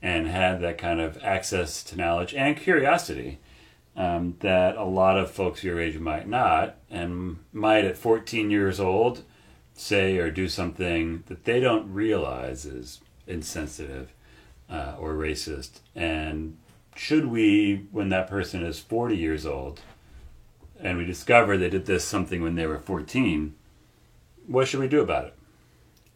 and 0.00 0.26
had 0.26 0.60
that 0.60 0.78
kind 0.78 1.00
of 1.00 1.18
access 1.22 1.82
to 1.82 1.96
knowledge 1.96 2.34
and 2.34 2.56
curiosity 2.56 3.38
um, 3.96 4.36
that 4.40 4.76
a 4.76 4.84
lot 4.84 5.18
of 5.18 5.30
folks 5.30 5.64
your 5.64 5.80
age 5.80 5.98
might 5.98 6.28
not 6.28 6.76
and 6.90 7.38
might 7.52 7.84
at 7.84 7.96
14 7.96 8.50
years 8.50 8.78
old 8.78 9.22
say 9.74 10.18
or 10.18 10.30
do 10.30 10.48
something 10.48 11.24
that 11.26 11.44
they 11.44 11.60
don't 11.60 11.92
realize 11.92 12.64
is 12.64 13.00
insensitive 13.26 14.12
uh, 14.70 14.94
or 14.98 15.14
racist. 15.14 15.80
And 15.94 16.56
should 16.94 17.26
we 17.26 17.86
when 17.90 18.08
that 18.08 18.28
person 18.28 18.64
is 18.64 18.78
40 18.78 19.16
years 19.16 19.46
old 19.46 19.80
and 20.80 20.98
we 20.98 21.04
discover 21.04 21.56
they 21.56 21.70
did 21.70 21.86
this 21.86 22.04
something 22.04 22.42
when 22.42 22.54
they 22.54 22.66
were 22.66 22.78
14 22.78 23.54
what 24.46 24.68
should 24.68 24.80
we 24.80 24.88
do 24.88 25.00
about 25.00 25.26
it 25.26 25.35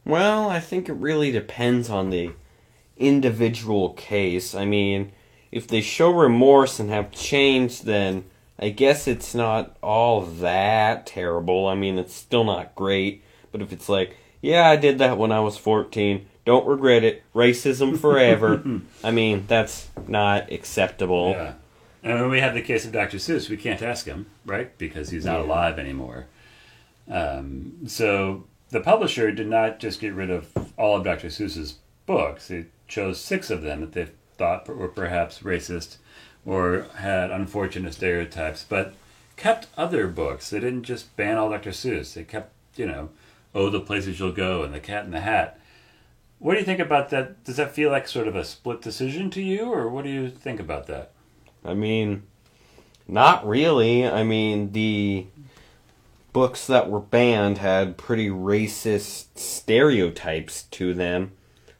Well, 0.05 0.49
I 0.49 0.61
think 0.61 0.89
it 0.89 0.95
really 0.95 1.31
depends 1.31 1.91
on 1.91 2.11
the 2.11 2.33
individual 2.97 3.91
case. 3.95 4.55
I 4.55 4.65
mean, 4.65 5.13
if 5.53 5.67
they 5.67 5.81
show 5.81 6.11
remorse 6.11 6.79
and 6.79 6.91
have 6.91 7.11
changed, 7.11 7.85
then 7.85 8.25
I 8.59 8.71
guess 8.71 9.09
it's 9.09 9.35
not 9.35 9.77
all 9.83 10.23
that 10.23 11.07
terrible. 11.07 11.67
I 11.67 11.75
mean, 11.75 11.99
it's 11.99 12.15
still 12.15 12.45
not 12.45 12.75
great. 12.75 13.23
But 13.53 13.63
if 13.63 13.73
it's 13.73 13.89
like, 13.89 14.17
yeah, 14.41 14.69
I 14.69 14.77
did 14.77 14.99
that 14.99 15.19
when 15.19 15.33
I 15.33 15.41
was 15.41 15.57
14, 15.57 16.27
don't 16.45 16.67
regret 16.67 17.05
it, 17.05 17.23
racism 17.35 17.99
forever, 17.99 18.63
I 19.05 19.11
mean, 19.11 19.45
that's 19.47 19.89
not 20.07 20.51
acceptable. 20.53 21.31
Yeah. 21.31 21.55
And 22.03 22.19
when 22.21 22.31
we 22.31 22.41
have 22.41 22.55
the 22.55 22.63
case 22.63 22.87
of 22.87 22.93
Dr. 22.93 23.19
Seuss, 23.19 23.51
we 23.51 23.59
can't 23.59 23.83
ask 23.83 24.07
him, 24.07 24.27
right? 24.47 24.77
Because 24.79 25.11
he's 25.11 25.27
not 25.27 25.41
Yeah. 25.41 25.47
alive 25.47 25.79
anymore. 25.79 26.27
Um, 27.11 27.73
so 27.87 28.45
the 28.71 28.81
publisher 28.81 29.31
did 29.33 29.49
not 29.49 29.79
just 29.79 30.01
get 30.01 30.15
rid 30.15 30.31
of 30.31 30.73
all 30.77 30.97
of 30.97 31.05
Dr. 31.05 31.29
Seuss's 31.29 31.79
books. 32.07 32.49
They 32.49 32.67
chose 32.89 33.21
six 33.21 33.51
of 33.51 33.63
them 33.63 33.81
that 33.81 33.93
they 33.93 34.09
thought 34.37 34.69
were 34.69 34.89
perhaps 34.89 35.41
racist 35.41 35.97
or 36.47 36.87
had 36.97 37.31
unfortunate 37.31 37.95
stereotypes, 37.95 38.65
but 38.69 38.95
kept 39.37 39.67
other 39.77 40.07
books. 40.07 40.51
They 40.51 40.61
didn't 40.61 40.85
just 40.85 41.15
ban 41.17 41.37
all 41.37 41.51
Dr. 41.51 41.71
Seuss. 41.71 42.15
They 42.15 42.25
kept, 42.25 42.53
you 42.77 42.87
know, 42.87 43.11
Oh, 43.55 43.69
the 43.69 43.81
Places 43.81 44.21
You'll 44.21 44.33
Go 44.33 44.63
and 44.63 44.73
The 44.73 44.81
Cat 44.81 45.05
in 45.05 45.11
the 45.11 45.21
Hat. 45.21 45.59
What 46.39 46.55
do 46.55 46.61
you 46.61 46.65
think 46.65 46.79
about 46.81 47.11
that? 47.11 47.43
Does 47.45 47.57
that 47.57 47.75
feel 47.75 47.91
like 47.91 48.07
sort 48.07 48.29
of 48.29 48.37
a 48.37 48.45
split 48.45 48.81
decision 48.81 49.29
to 49.31 49.43
you, 49.43 49.73
or 49.73 49.89
what 49.89 50.05
do 50.05 50.11
you 50.11 50.31
think 50.31 50.61
about 50.61 50.87
that? 50.87 51.11
I 51.65 51.75
mean, 51.75 52.23
not 53.09 53.47
really. 53.47 54.07
I 54.07 54.23
mean, 54.23 54.73
the 54.73 55.27
books 56.33 56.67
that 56.67 56.89
were 56.89 57.01
banned 57.01 57.59
had 57.59 57.97
pretty 57.97 58.29
racist 58.29 59.27
stereotypes 59.37 60.65
to 60.65 60.95
them. 60.95 61.33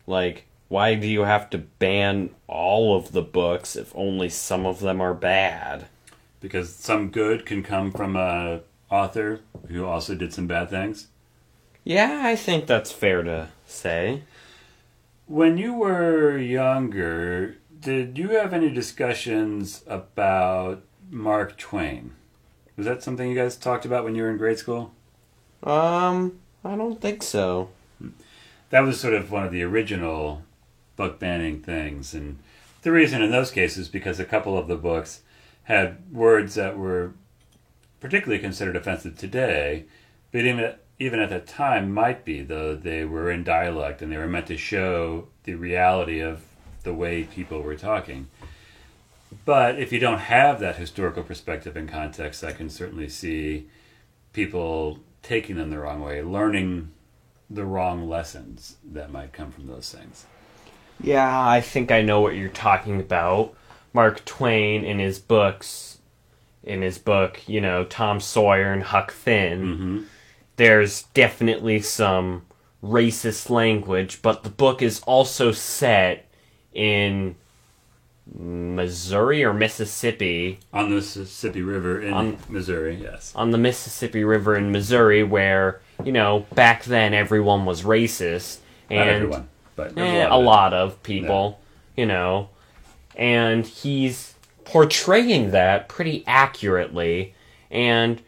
Like, 0.07 0.47
why 0.69 0.95
do 0.95 1.07
you 1.07 1.23
have 1.23 1.51
to 1.51 1.59
ban 1.59 2.31
all 2.47 2.97
of 2.97 3.13
the 3.13 3.23
books 3.23 3.77
if 3.77 3.93
only 3.95 4.29
some 4.29 4.67
of 4.67 4.81
them 4.81 5.01
are 5.01 5.15
bad? 5.15 5.87
Because 6.41 6.75
some 6.75 7.11
good 7.11 7.45
can 7.45 7.63
come 7.63 7.93
from 7.93 8.17
a 8.17 8.61
author 8.91 9.41
who 9.69 9.85
also 9.85 10.15
did 10.15 10.33
some 10.33 10.47
bad 10.47 10.71
things. 10.71 11.09
Yeah, 11.85 12.23
I 12.25 12.37
think 12.37 12.67
that's 12.67 12.93
fair 12.93 13.23
to 13.23 13.49
say. 13.67 14.25
When 15.27 15.59
you 15.59 15.75
were 15.75 16.37
younger, 16.37 17.57
did 17.79 18.19
you 18.19 18.31
have 18.31 18.53
any 18.53 18.71
discussions 18.71 19.83
about 19.87 20.83
Mark 21.09 21.57
Twain? 21.57 22.15
Was 22.81 22.87
that 22.87 23.03
something 23.03 23.29
you 23.29 23.35
guys 23.37 23.57
talked 23.57 23.85
about 23.85 24.05
when 24.05 24.15
you 24.15 24.23
were 24.23 24.31
in 24.31 24.39
grade 24.39 24.59
school? 24.59 24.91
Um, 25.63 26.39
I 26.65 26.77
don't 26.77 26.99
think 26.99 27.23
so. 27.23 27.69
That 28.71 28.81
was 28.81 28.99
sort 28.99 29.13
of 29.13 29.31
one 29.31 29.45
of 29.45 29.53
the 29.53 29.63
original 29.65 30.45
book 30.97 31.19
banning 31.19 31.61
things. 31.61 32.15
And 32.15 32.39
the 32.81 32.91
reason 32.91 33.21
in 33.21 33.33
those 33.33 33.51
cases 33.51 33.89
because 33.89 34.19
a 34.19 34.25
couple 34.25 34.57
of 34.57 34.67
the 34.67 34.79
books 34.79 35.21
had 35.65 36.11
words 36.11 36.55
that 36.55 36.79
were 36.79 37.13
particularly 38.01 38.41
considered 38.41 38.77
offensive 38.77 39.15
today, 39.19 39.85
but 40.33 40.47
even 40.47 40.61
at, 40.61 40.81
even 40.99 41.21
at 41.21 41.29
that 41.29 41.47
time 41.47 41.93
might 41.93 42.25
be, 42.25 42.41
though 42.41 42.75
they 42.75 43.05
were 43.05 43.31
in 43.31 43.45
dialect 43.45 44.01
and 44.01 44.11
they 44.11 44.17
were 44.17 44.27
meant 44.27 44.47
to 44.47 44.57
show 44.57 45.29
the 45.45 45.53
reality 45.53 46.21
of 46.21 46.41
the 46.85 46.95
way 46.95 47.25
people 47.25 47.61
were 47.61 47.77
talking. 47.77 48.29
But 49.45 49.79
if 49.79 49.93
you 49.93 49.99
don't 50.01 50.19
have 50.19 50.61
that 50.61 50.77
historical 50.77 51.23
perspective 51.23 51.77
and 51.77 51.89
context, 51.89 52.43
I 52.43 52.53
can 52.53 52.69
certainly 52.69 53.09
see 53.09 53.69
people 54.33 54.99
taking 55.23 55.57
them 55.57 55.71
the 55.71 55.79
wrong 55.79 56.01
way, 56.01 56.23
learning 56.23 56.91
the 57.49 57.65
wrong 57.65 58.09
lessons 58.09 58.77
that 58.93 59.11
might 59.11 59.33
come 59.33 59.51
from 59.51 59.67
those 59.67 59.93
things. 59.93 60.27
Yeah, 61.03 61.49
I 61.49 61.61
think 61.61 61.91
I 61.91 62.03
know 62.03 62.21
what 62.21 62.37
you're 62.37 62.49
talking 62.49 63.01
about. 63.01 63.55
Mark 63.93 64.25
Twain 64.25 64.85
in 64.85 64.99
his 64.99 65.19
books, 65.19 65.99
in 66.63 66.83
his 66.83 66.99
book, 66.99 67.41
you 67.49 67.61
know, 67.61 67.85
Tom 67.85 68.21
Sawyer 68.21 68.73
and 68.73 68.83
Huck 68.83 69.11
Finn, 69.11 69.61
Mm-hmm. 69.63 70.03
there's 70.57 71.05
definitely 71.15 71.81
some 71.81 72.47
racist 72.85 73.51
language, 73.51 74.23
but 74.23 74.43
the 74.43 74.51
book 74.51 74.81
is 74.83 75.01
also 75.01 75.53
set 75.53 76.31
in 76.73 77.35
Missouri 78.33 79.45
or 79.45 79.53
Mississippi, 79.53 80.59
On 80.73 80.89
the 80.91 80.97
Mississippi 80.97 81.63
River 81.63 82.01
in 82.01 82.13
On- 82.13 82.39
Missouri, 82.49 82.95
yes. 83.01 83.33
on 83.35 83.51
the 83.51 83.59
Mississippi 83.59 84.25
River 84.25 84.57
in 84.57 84.71
Missouri, 84.73 85.23
where, 85.23 85.81
you 86.05 86.13
know, 86.13 86.47
back 86.55 86.85
then 86.85 87.13
everyone 87.15 87.65
was 87.65 87.83
racist. 87.83 88.59
And 88.89 88.99
Not 88.99 89.09
everyone, 89.09 89.49
but 89.77 89.99
Eh, 89.99 90.23
a 90.25 90.29
a 90.29 90.37
lot. 90.37 90.45
lot 90.45 90.75
of 90.75 91.03
people, 91.03 91.61
you 91.97 92.07
know. 92.07 92.49
And 93.17 93.67
he's 93.67 94.35
portraying 94.65 95.51
that 95.51 95.89
pretty 95.89 96.23
accurately. 96.27 97.35
And, 97.71 98.21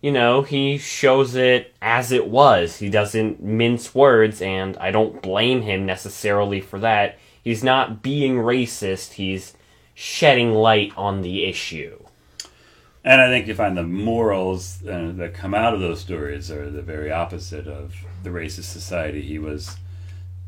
you 0.00 0.12
know, 0.12 0.42
he 0.42 0.78
shows 0.78 1.34
it 1.34 1.74
as 1.82 2.12
it 2.12 2.26
was. 2.28 2.78
He 2.78 2.88
doesn't 2.88 3.42
mince 3.42 3.94
words, 3.94 4.40
and 4.42 4.76
I 4.78 4.90
don't 4.90 5.20
blame 5.22 5.62
him 5.62 5.84
necessarily 5.86 6.60
for 6.60 6.78
that. 6.80 7.18
He's 7.42 7.64
not 7.64 8.02
being 8.02 8.36
racist, 8.36 9.14
he's 9.14 9.54
shedding 9.94 10.52
light 10.52 10.92
on 10.96 11.22
the 11.22 11.44
issue. 11.44 12.04
And 13.02 13.20
I 13.20 13.28
think 13.28 13.46
you 13.46 13.54
find 13.54 13.76
the 13.76 13.82
morals 13.82 14.82
uh, 14.86 15.12
that 15.14 15.32
come 15.32 15.54
out 15.54 15.72
of 15.72 15.80
those 15.80 16.00
stories 16.00 16.50
are 16.50 16.70
the 16.70 16.82
very 16.82 17.10
opposite 17.10 17.66
of 17.66 17.94
the 18.22 18.30
racist 18.30 18.64
society 18.64 19.22
he 19.22 19.38
was 19.38 19.76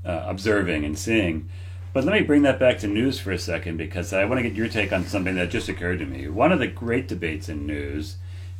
uh, 0.05 0.24
observing 0.26 0.85
and 0.85 0.98
seeing. 0.98 1.48
But 1.94 2.05
let 2.05 2.14
me 2.14 2.22
bring 2.22 2.42
that 2.42 2.59
back 2.59 2.78
to 2.78 2.87
news 2.87 3.18
for 3.18 3.33
a 3.33 3.38
second 3.38 3.76
because 3.76 4.12
I 4.12 4.24
want 4.24 4.38
to 4.38 4.48
get 4.48 4.57
your 4.57 4.68
take 4.68 4.92
on 4.92 5.07
something 5.07 5.35
that 5.37 5.50
just 5.50 5.68
occurred 5.68 5.98
to 6.00 6.07
me. 6.07 6.28
One 6.28 6.52
of 6.52 6.59
the 6.59 6.66
great 6.66 7.09
debates 7.09 7.48
in 7.48 7.66
news 7.66 8.16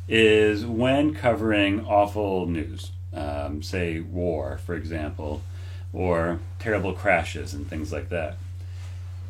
is 0.07 0.65
when 0.65 1.13
covering 1.13 1.85
awful 1.85 2.47
news, 2.47 2.91
um, 3.13 3.63
say 3.63 3.99
war, 3.99 4.59
for 4.65 4.75
example, 4.75 5.41
or 5.93 6.39
terrible 6.59 6.93
crashes 6.93 7.53
and 7.53 7.69
things 7.69 7.93
like 7.93 8.09
that. 8.09 8.35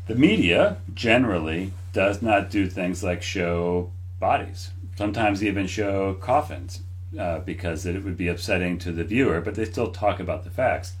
The 0.06 0.14
media 0.14 0.78
generally 0.94 1.72
does 1.92 2.22
not 2.22 2.50
do 2.50 2.66
things 2.66 3.04
like 3.04 3.22
show 3.22 3.90
bodies, 4.18 4.70
sometimes 4.96 5.44
even 5.44 5.66
show 5.66 6.14
coffins, 6.14 6.80
uh, 7.18 7.40
because 7.40 7.86
it 7.86 8.02
would 8.02 8.16
be 8.16 8.28
upsetting 8.28 8.78
to 8.78 8.92
the 8.92 9.04
viewer, 9.04 9.40
but 9.40 9.54
they 9.54 9.64
still 9.64 9.90
talk 9.90 10.18
about 10.18 10.44
the 10.44 10.50
facts. 10.50 10.94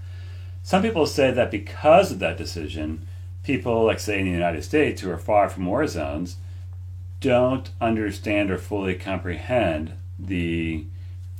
Some 0.62 0.82
people 0.82 1.06
say 1.06 1.30
that 1.30 1.50
because 1.50 2.12
of 2.12 2.18
that 2.20 2.38
decision, 2.38 3.06
people, 3.42 3.84
like 3.84 4.00
say 4.00 4.18
in 4.18 4.24
the 4.24 4.30
United 4.30 4.64
States, 4.64 5.02
who 5.02 5.10
are 5.10 5.18
far 5.18 5.48
from 5.48 5.66
war 5.66 5.86
zones, 5.86 6.36
don't 7.20 7.70
understand 7.80 8.50
or 8.50 8.58
fully 8.58 8.94
comprehend 8.94 9.92
the 10.18 10.84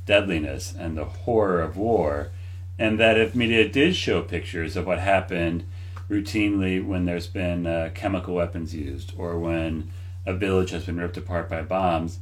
deadliness 0.05 0.73
and 0.77 0.97
the 0.97 1.05
horror 1.05 1.61
of 1.61 1.77
war, 1.77 2.31
and 2.77 2.99
that 2.99 3.17
if 3.17 3.35
media 3.35 3.67
did 3.67 3.95
show 3.95 4.21
pictures 4.21 4.75
of 4.75 4.85
what 4.85 4.99
happened 4.99 5.65
routinely 6.09 6.85
when 6.85 7.05
there's 7.05 7.27
been 7.27 7.65
uh, 7.65 7.89
chemical 7.95 8.35
weapons 8.35 8.75
used 8.75 9.13
or 9.17 9.39
when 9.39 9.89
a 10.25 10.33
village 10.33 10.71
has 10.71 10.85
been 10.85 10.99
ripped 10.99 11.17
apart 11.17 11.49
by 11.49 11.61
bombs, 11.61 12.19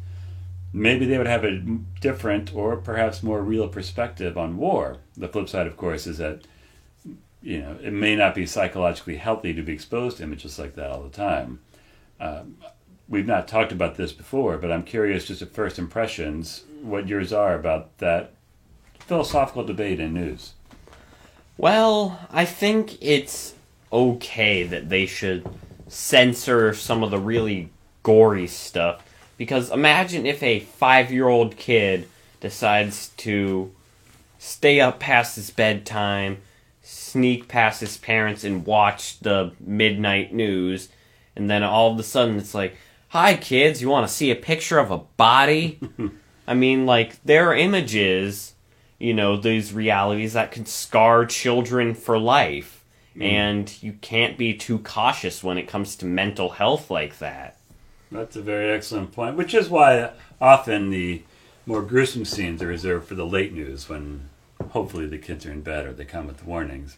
maybe 0.71 1.05
they 1.05 1.17
would 1.17 1.27
have 1.27 1.43
a 1.43 1.59
different 2.01 2.53
or 2.53 2.75
perhaps 2.77 3.23
more 3.23 3.41
real 3.41 3.67
perspective 3.67 4.37
on 4.37 4.57
war. 4.57 4.97
The 5.17 5.27
flip 5.27 5.49
side, 5.49 5.67
of 5.67 5.77
course, 5.77 6.07
is 6.07 6.17
that 6.17 6.41
you 7.41 7.59
know 7.59 7.77
it 7.81 7.93
may 7.93 8.15
not 8.15 8.35
be 8.35 8.45
psychologically 8.45 9.17
healthy 9.17 9.53
to 9.53 9.61
be 9.61 9.73
exposed 9.73 10.17
to 10.17 10.23
images 10.23 10.59
like 10.59 10.75
that 10.75 10.89
all 10.89 11.03
the 11.03 11.09
time. 11.09 11.59
Um, 12.19 12.57
we've 13.09 13.27
not 13.27 13.47
talked 13.47 13.71
about 13.71 13.95
this 13.95 14.13
before, 14.13 14.57
but 14.57 14.71
I'm 14.71 14.83
curious, 14.83 15.25
just 15.25 15.41
at 15.41 15.53
first 15.53 15.77
impressions, 15.77 16.63
what 16.81 17.07
yours 17.07 17.33
are 17.33 17.55
about 17.55 17.97
that 17.97 18.33
philosophical 19.07 19.63
debate 19.63 19.99
in 19.99 20.13
news. 20.13 20.53
Well, 21.57 22.19
I 22.31 22.45
think 22.45 22.97
it's 23.01 23.53
okay 23.91 24.63
that 24.63 24.89
they 24.89 25.05
should 25.05 25.47
censor 25.87 26.73
some 26.73 27.03
of 27.03 27.11
the 27.11 27.19
really 27.19 27.69
gory 28.01 28.47
stuff. 28.47 29.03
Because 29.37 29.71
imagine 29.71 30.25
if 30.25 30.41
a 30.41 30.59
five 30.61 31.11
year 31.11 31.27
old 31.27 31.57
kid 31.57 32.07
decides 32.39 33.09
to 33.17 33.71
stay 34.37 34.79
up 34.79 34.99
past 34.99 35.35
his 35.35 35.49
bedtime, 35.49 36.37
sneak 36.81 37.47
past 37.47 37.81
his 37.81 37.97
parents, 37.97 38.43
and 38.43 38.65
watch 38.65 39.19
the 39.19 39.53
midnight 39.59 40.33
news, 40.33 40.89
and 41.35 41.49
then 41.49 41.63
all 41.63 41.93
of 41.93 41.99
a 41.99 42.03
sudden 42.03 42.37
it's 42.37 42.53
like, 42.53 42.75
Hi, 43.09 43.35
kids, 43.35 43.79
you 43.79 43.89
want 43.89 44.07
to 44.07 44.13
see 44.13 44.31
a 44.31 44.35
picture 44.35 44.79
of 44.79 44.89
a 44.89 44.97
body? 44.97 45.79
I 46.47 46.55
mean, 46.55 46.87
like, 46.87 47.23
there 47.23 47.47
are 47.49 47.55
images 47.55 48.53
you 49.03 49.13
know 49.13 49.35
these 49.35 49.73
realities 49.73 50.33
that 50.33 50.51
can 50.51 50.65
scar 50.65 51.25
children 51.25 51.93
for 51.93 52.17
life 52.17 52.83
and 53.19 53.83
you 53.83 53.93
can't 54.01 54.39
be 54.39 54.55
too 54.55 54.79
cautious 54.79 55.43
when 55.43 55.57
it 55.57 55.67
comes 55.67 55.95
to 55.95 56.05
mental 56.05 56.49
health 56.49 56.89
like 56.89 57.19
that 57.19 57.57
That's 58.13 58.35
a 58.35 58.41
very 58.41 58.71
excellent 58.71 59.11
point, 59.11 59.35
which 59.35 59.55
is 59.55 59.69
why 59.69 60.11
often 60.39 60.91
the 60.91 61.23
more 61.65 61.81
gruesome 61.81 62.25
scenes 62.25 62.61
are 62.61 62.67
reserved 62.67 63.07
for 63.07 63.15
the 63.15 63.25
late 63.25 63.53
news 63.53 63.89
when 63.89 64.29
hopefully 64.69 65.07
the 65.07 65.17
kids 65.17 65.47
are 65.47 65.51
in 65.51 65.61
bed 65.61 65.87
or 65.87 65.93
they 65.93 66.05
come 66.05 66.27
with 66.27 66.45
warnings. 66.45 66.97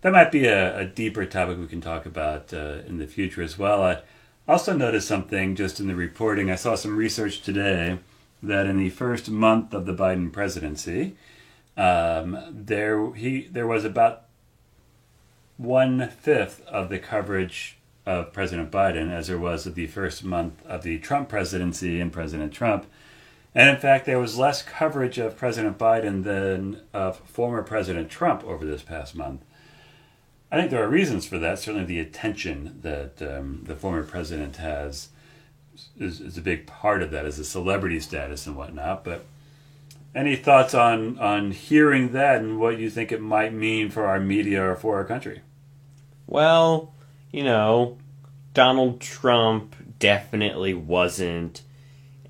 That 0.00 0.12
might 0.12 0.32
be 0.32 0.46
a, 0.46 0.80
a 0.80 0.84
deeper 0.84 1.24
topic 1.24 1.58
we 1.58 1.68
can 1.68 1.80
talk 1.80 2.04
about 2.04 2.52
uh, 2.52 2.78
in 2.86 2.98
the 2.98 3.06
future 3.06 3.42
as 3.42 3.56
well. 3.56 3.82
I 3.84 4.00
also 4.48 4.76
noticed 4.76 5.06
something 5.06 5.54
just 5.54 5.78
in 5.78 5.86
the 5.86 5.94
reporting. 5.94 6.50
I 6.50 6.56
saw 6.56 6.74
some 6.74 6.96
research 6.96 7.40
today 7.40 7.98
that 8.46 8.66
in 8.66 8.78
the 8.78 8.90
first 8.90 9.30
month 9.30 9.72
of 9.74 9.86
the 9.86 9.94
Biden 9.94 10.32
presidency, 10.32 11.16
um, 11.76 12.38
there 12.50 13.12
he 13.14 13.48
there 13.50 13.66
was 13.66 13.84
about 13.84 14.24
one 15.56 16.08
fifth 16.08 16.64
of 16.66 16.88
the 16.88 16.98
coverage 16.98 17.78
of 18.06 18.32
President 18.32 18.70
Biden 18.70 19.10
as 19.10 19.28
there 19.28 19.38
was 19.38 19.66
of 19.66 19.74
the 19.74 19.86
first 19.86 20.24
month 20.24 20.64
of 20.66 20.82
the 20.82 20.98
Trump 20.98 21.28
presidency 21.28 22.00
and 22.00 22.12
President 22.12 22.52
Trump. 22.52 22.86
And 23.54 23.70
in 23.70 23.76
fact, 23.76 24.04
there 24.04 24.18
was 24.18 24.36
less 24.36 24.62
coverage 24.62 25.18
of 25.18 25.36
President 25.36 25.78
Biden 25.78 26.24
than 26.24 26.80
of 26.92 27.18
former 27.18 27.62
President 27.62 28.10
Trump 28.10 28.44
over 28.44 28.64
this 28.64 28.82
past 28.82 29.14
month. 29.14 29.42
I 30.54 30.58
think 30.58 30.70
there 30.70 30.84
are 30.84 30.88
reasons 30.88 31.26
for 31.26 31.38
that. 31.38 31.58
Certainly, 31.58 31.86
the 31.86 31.98
attention 31.98 32.78
that 32.82 33.20
um, 33.20 33.64
the 33.66 33.74
former 33.74 34.04
president 34.04 34.56
has 34.56 35.08
is, 35.98 36.20
is 36.20 36.38
a 36.38 36.42
big 36.42 36.66
part 36.66 37.02
of 37.02 37.10
that, 37.10 37.24
as 37.24 37.38
a 37.38 37.44
celebrity 37.44 38.00
status 38.00 38.46
and 38.46 38.56
whatnot. 38.56 39.04
But 39.04 39.24
any 40.14 40.36
thoughts 40.36 40.74
on 40.74 41.18
on 41.18 41.50
hearing 41.50 42.12
that 42.12 42.40
and 42.40 42.58
what 42.58 42.78
you 42.78 42.88
think 42.88 43.10
it 43.10 43.20
might 43.20 43.52
mean 43.52 43.90
for 43.90 44.06
our 44.06 44.20
media 44.20 44.62
or 44.62 44.76
for 44.76 44.96
our 44.96 45.04
country? 45.04 45.40
well 46.26 46.94
you 47.30 47.44
know 47.44 47.98
donald 48.54 49.00
trump 49.00 49.76
definitely 49.98 50.72
wasn't 50.72 51.62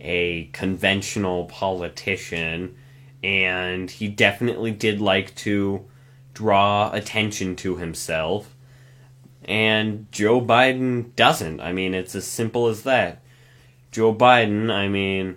a 0.00 0.44
conventional 0.52 1.44
politician 1.44 2.74
and 3.22 3.90
he 3.90 4.09
definitely 4.09 4.72
did 4.72 5.00
like 5.00 5.35
to 5.37 5.85
draw 6.33 6.90
attention 6.92 7.54
to 7.54 7.76
himself 7.76 8.54
and 9.46 10.11
Joe 10.11 10.40
Biden 10.40 11.14
doesn't. 11.16 11.61
I 11.61 11.72
mean, 11.72 11.92
it's 11.92 12.14
as 12.14 12.26
simple 12.26 12.68
as 12.68 12.83
that. 12.85 13.20
Joe 13.94 14.12
Biden, 14.12 14.72
I 14.72 14.88
mean, 14.88 15.37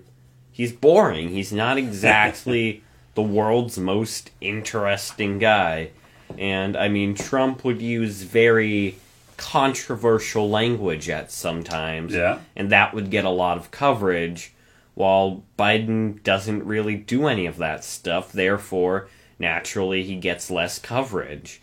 he's 0.51 0.71
boring. 0.71 1.29
He's 1.29 1.53
not 1.53 1.77
exactly 1.85 2.83
the 3.13 3.21
world's 3.21 3.77
most 3.77 4.31
interesting 4.41 5.37
guy. 5.37 5.91
And 6.39 6.75
I 6.75 6.87
mean, 6.87 7.13
Trump 7.13 7.63
would 7.63 7.83
use 7.83 8.23
very 8.23 8.97
controversial 9.37 10.49
language 10.49 11.07
at 11.07 11.31
sometimes. 11.31 12.15
Yeah. 12.15 12.39
And 12.55 12.71
that 12.71 12.95
would 12.95 13.11
get 13.11 13.25
a 13.25 13.29
lot 13.29 13.59
of 13.59 13.69
coverage, 13.69 14.55
while 14.95 15.43
Biden 15.59 16.23
doesn't 16.23 16.65
really 16.65 16.95
do 16.95 17.27
any 17.27 17.45
of 17.45 17.57
that 17.57 17.83
stuff. 17.83 18.31
Therefore, 18.31 19.07
naturally, 19.37 20.03
he 20.03 20.15
gets 20.15 20.49
less 20.49 20.79
coverage. 20.79 21.61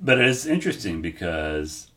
But 0.00 0.18
it 0.18 0.26
is 0.26 0.46
interesting 0.46 1.00
because 1.00 1.89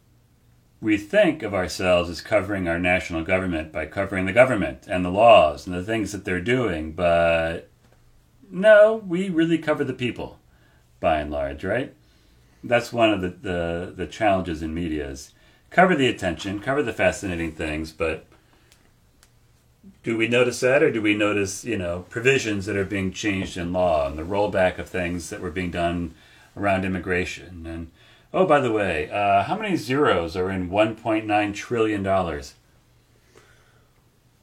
we 0.84 0.98
think 0.98 1.41
of 1.41 1.54
ourselves 1.54 2.10
as 2.10 2.19
covering 2.19 2.67
our 2.67 2.78
national 2.78 3.24
government 3.24 3.72
by 3.72 3.86
covering 3.86 4.26
the 4.26 4.34
government 4.34 4.86
and 4.86 5.04
the 5.04 5.10
laws 5.10 5.65
and 5.65 5.74
the 5.74 5.84
things 5.84 6.12
that 6.12 6.26
they're 6.26 6.41
doing, 6.41 6.91
but 6.91 7.69
no, 8.52 9.02
we 9.08 9.30
really 9.30 9.58
cover 9.58 9.86
the 9.86 9.93
people 9.93 10.39
by 11.00 11.19
and 11.19 11.32
large, 11.32 11.63
right? 11.63 11.93
That's 12.62 12.91
one 12.91 13.12
of 13.12 13.22
the, 13.22 13.30
the, 13.30 13.93
the 13.96 14.08
challenges 14.08 14.62
in 14.62 14.74
media 14.74 15.10
is 15.10 15.32
cover 15.69 15.96
the 15.96 16.08
attention, 16.08 16.60
cover 16.60 16.84
the 16.84 16.93
fascinating 16.93 17.54
things, 17.54 17.93
but 17.93 18.26
do 20.04 20.17
we 20.17 20.28
notice 20.28 20.60
that 20.60 20.84
or 20.84 20.91
do 20.91 21.02
we 21.02 21.15
notice, 21.15 21.63
you 21.63 21.78
know, 21.78 22.06
provisions 22.10 22.65
that 22.65 22.76
are 22.76 22.84
being 22.84 23.13
changed 23.13 23.56
in 23.56 23.72
law 23.72 24.06
and 24.06 24.17
the 24.17 24.24
rollback 24.24 24.78
of 24.78 24.89
things 24.89 25.30
that 25.30 25.39
were 25.39 25.50
being 25.50 25.72
done 25.72 26.13
around 26.58 26.84
immigration 26.84 27.65
and 27.65 27.89
oh 28.34 28.46
by 28.46 28.60
the 28.60 28.72
way 28.72 29.10
uh, 29.10 29.43
how 29.43 29.58
many 29.58 29.76
zeros 29.76 30.36
are 30.36 30.50
in 30.50 30.69
1.9 30.69 31.54
trillion 31.56 32.04
dollars 32.04 32.56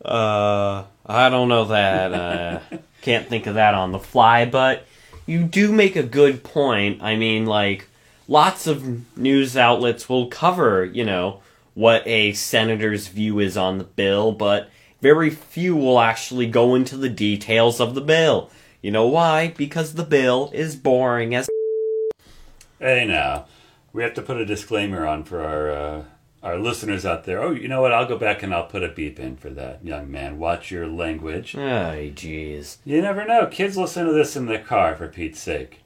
Uh, 0.05 0.85
I 1.05 1.29
don't 1.29 1.49
know 1.49 1.67
that. 1.67 2.13
Uh, 2.15 2.61
can't 3.03 3.29
think 3.29 3.47
of 3.47 3.55
that 3.55 3.75
on 3.75 3.93
the 3.93 3.99
fly, 3.99 4.45
but 4.47 4.87
you 5.27 5.43
do 5.45 5.73
make 5.73 5.97
a 5.97 6.03
good 6.03 6.43
point. 6.43 7.03
I 7.03 7.17
mean, 7.17 7.45
like, 7.47 7.87
lots 8.29 8.67
of 8.67 9.17
news 9.17 9.57
outlets 9.57 10.09
will 10.09 10.29
cover, 10.29 10.85
you 10.85 11.05
know, 11.05 11.43
what 11.75 12.03
a 12.07 12.33
senator's 12.33 13.09
view 13.09 13.39
is 13.41 13.57
on 13.57 13.79
the 13.79 13.85
bill, 13.85 14.33
but 14.33 14.71
very 15.01 15.31
few 15.31 15.77
will 15.77 16.01
actually 16.01 16.47
go 16.47 16.75
into 16.75 16.97
the 16.97 17.09
details 17.09 17.81
of 17.81 17.95
the 17.95 18.01
bill. 18.01 18.51
You 18.83 18.91
know 18.91 19.07
why? 19.07 19.49
Because 19.57 19.95
the 19.95 20.05
bill 20.05 20.51
is 20.55 20.77
boring 20.77 21.35
as. 21.35 21.49
hey 22.79 23.05
now 23.07 23.47
we 23.93 24.03
have 24.03 24.15
to 24.15 24.23
put 24.23 24.37
a 24.37 24.47
disclaimer 24.47 25.07
on 25.07 25.25
for 25.25 25.43
our 25.43 25.71
uh, 25.71 26.05
our 26.43 26.59
listeners 26.59 27.05
out 27.05 27.25
there 27.25 27.43
oh 27.43 27.51
you 27.51 27.69
know 27.69 27.81
what 27.83 27.93
i'll 27.93 28.07
go 28.07 28.17
back 28.17 28.43
and 28.43 28.55
i'll 28.55 28.67
put 28.67 28.83
a 28.83 28.89
beep 28.89 29.21
in 29.21 29.37
for 29.37 29.51
that 29.51 29.85
young 29.85 30.11
man 30.11 30.39
watch 30.39 30.71
your 30.71 30.87
language 30.87 31.55
Ay, 31.57 32.13
jeez. 32.15 32.79
you 32.85 33.03
never 33.03 33.27
know 33.27 33.47
kids 33.47 33.77
listen 33.77 34.07
to 34.07 34.13
this 34.13 34.37
in 34.37 34.47
the 34.47 34.59
car 34.59 34.97
for 34.97 35.09
pete's 35.09 35.41
sake 35.41 35.81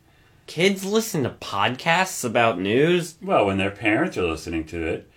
Kids 0.46 0.84
listen 0.84 1.22
to 1.22 1.30
podcasts 1.30 2.22
about 2.22 2.60
news? 2.60 3.16
Well, 3.22 3.46
when 3.46 3.56
their 3.56 3.70
parents 3.70 4.18
are 4.18 4.24
listening 4.26 4.64
to 4.66 4.86
it 4.86 5.10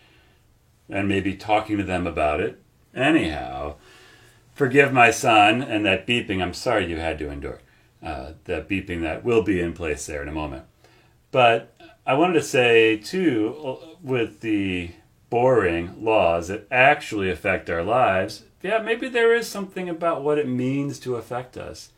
and 0.90 1.10
maybe 1.10 1.36
talking 1.36 1.78
to 1.78 1.84
them 1.84 2.08
about 2.08 2.40
it. 2.40 2.62
Anyhow, 2.96 3.76
forgive 4.54 4.94
my 4.94 5.12
son 5.12 5.62
and 5.62 5.86
that 5.86 6.08
beeping. 6.08 6.42
I'm 6.42 6.54
sorry 6.54 6.90
you 6.90 6.98
had 6.98 7.20
to 7.20 7.30
endure 7.30 7.60
uh, 8.02 8.34
that 8.46 8.70
beeping 8.70 9.02
that 9.02 9.26
will 9.26 9.44
be 9.44 9.60
in 9.60 9.74
place 9.74 10.06
there 10.06 10.22
in 10.22 10.30
a 10.30 10.34
moment. 10.34 10.64
But 11.32 11.74
I 12.08 12.14
wanted 12.14 12.36
to 12.36 12.42
say, 12.42 12.96
too, 12.96 13.78
with 14.02 14.40
the 14.40 14.92
boring 15.30 16.06
laws 16.06 16.48
that 16.48 16.66
actually 16.72 17.30
affect 17.30 17.70
our 17.70 17.84
lives, 17.84 18.44
yeah, 18.62 18.78
maybe 18.78 19.10
there 19.10 19.36
is 19.36 19.46
something 19.50 19.90
about 19.90 20.24
what 20.24 20.38
it 20.38 20.48
means 20.48 21.00
to 21.00 21.18
affect 21.18 21.58
us. 21.58 21.92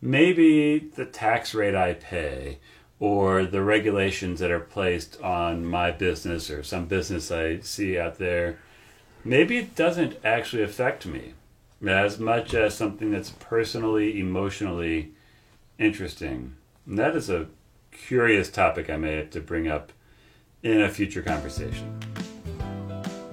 Maybe 0.00 0.78
the 0.78 1.04
tax 1.04 1.52
rate 1.52 1.74
I 1.74 1.94
pay 1.94 2.58
or 3.00 3.44
the 3.44 3.60
regulations 3.60 4.38
that 4.38 4.52
are 4.52 4.60
placed 4.60 5.20
on 5.20 5.66
my 5.66 5.90
business 5.90 6.48
or 6.48 6.62
some 6.62 6.86
business 6.86 7.32
I 7.32 7.58
see 7.58 7.98
out 7.98 8.18
there, 8.18 8.60
maybe 9.24 9.58
it 9.58 9.74
doesn't 9.74 10.16
actually 10.24 10.62
affect 10.62 11.06
me 11.06 11.34
as 11.84 12.20
much 12.20 12.54
as 12.54 12.76
something 12.76 13.10
that's 13.10 13.30
personally, 13.30 14.20
emotionally 14.20 15.10
interesting. 15.76 16.54
And 16.86 16.96
that 17.00 17.16
is 17.16 17.28
a 17.28 17.48
curious 17.90 18.50
topic 18.50 18.90
I 18.90 18.96
may 18.96 19.16
have 19.16 19.30
to 19.30 19.40
bring 19.40 19.68
up 19.68 19.92
in 20.62 20.82
a 20.82 20.88
future 20.88 21.22
conversation. 21.22 21.98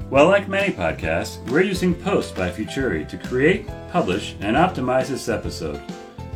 Well, 0.09 0.27
like 0.27 0.47
many 0.47 0.71
podcasts, 0.71 1.37
we're 1.49 1.61
using 1.61 1.95
Post 1.95 2.35
by 2.35 2.51
Futuri 2.51 3.07
to 3.09 3.17
create, 3.17 3.67
publish, 3.91 4.35
and 4.41 4.55
optimize 4.55 5.07
this 5.07 5.27
episode. 5.27 5.81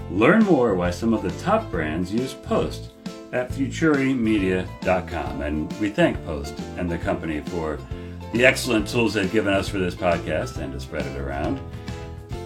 Learn 0.10 0.44
more 0.44 0.74
why 0.74 0.90
some 0.90 1.14
of 1.14 1.22
the 1.22 1.32
top 1.44 1.70
brands 1.70 2.12
use 2.12 2.34
Post 2.34 2.92
at 3.34 3.52
futurimedia.com. 3.52 5.42
And 5.42 5.72
we 5.80 5.90
thank 5.90 6.24
Post 6.26 6.58
and 6.78 6.90
the 6.90 6.98
company 6.98 7.42
for 7.42 7.78
the 8.34 8.46
excellent 8.46 8.88
tools 8.88 9.14
they've 9.14 9.32
given 9.32 9.54
us 9.54 9.70
for 9.70 9.78
this 9.78 9.96
podcast 9.96 10.58
and 10.58 10.74
to 10.74 10.80
spread 10.80 11.06
it 11.06 11.18
around. 11.18 11.60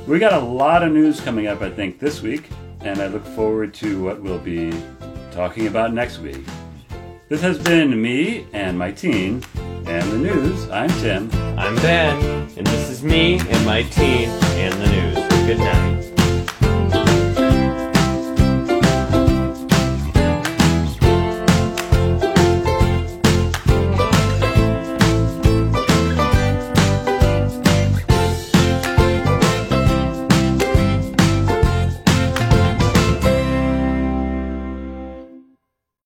We 0.08 0.20
got 0.20 0.34
a 0.34 0.40
lot 0.40 0.84
of 0.84 0.92
news 0.92 1.22
coming 1.22 1.48
up, 1.48 1.62
I 1.62 1.70
think, 1.70 2.00
this 2.00 2.22
week, 2.22 2.50
and 2.82 3.00
I 3.00 3.08
look 3.08 3.26
forward 3.26 3.74
to 3.76 4.04
what 4.04 4.22
we'll 4.22 4.40
be 4.40 4.72
talking 5.32 5.68
about 5.68 5.94
next 5.94 6.20
week. 6.20 6.46
This 7.30 7.42
has 7.42 7.58
been 7.58 8.02
me 8.02 8.46
and 8.54 8.78
my 8.78 8.92
teen 8.92 9.42
and 9.56 10.12
the 10.12 10.18
news. 10.18 10.70
I'm 10.70 10.90
Tim. 11.02 11.30
I'm 11.58 11.76
Ben, 11.78 12.22
and 12.58 12.68
this 12.68 12.90
is 12.90 13.04
me 13.04 13.40
and 13.40 13.66
my 13.66 13.84
teen 13.84 14.30
and 14.30 14.74
the 14.74 14.88
news. 14.88 15.48
Good 15.48 15.60
night. 15.60 16.21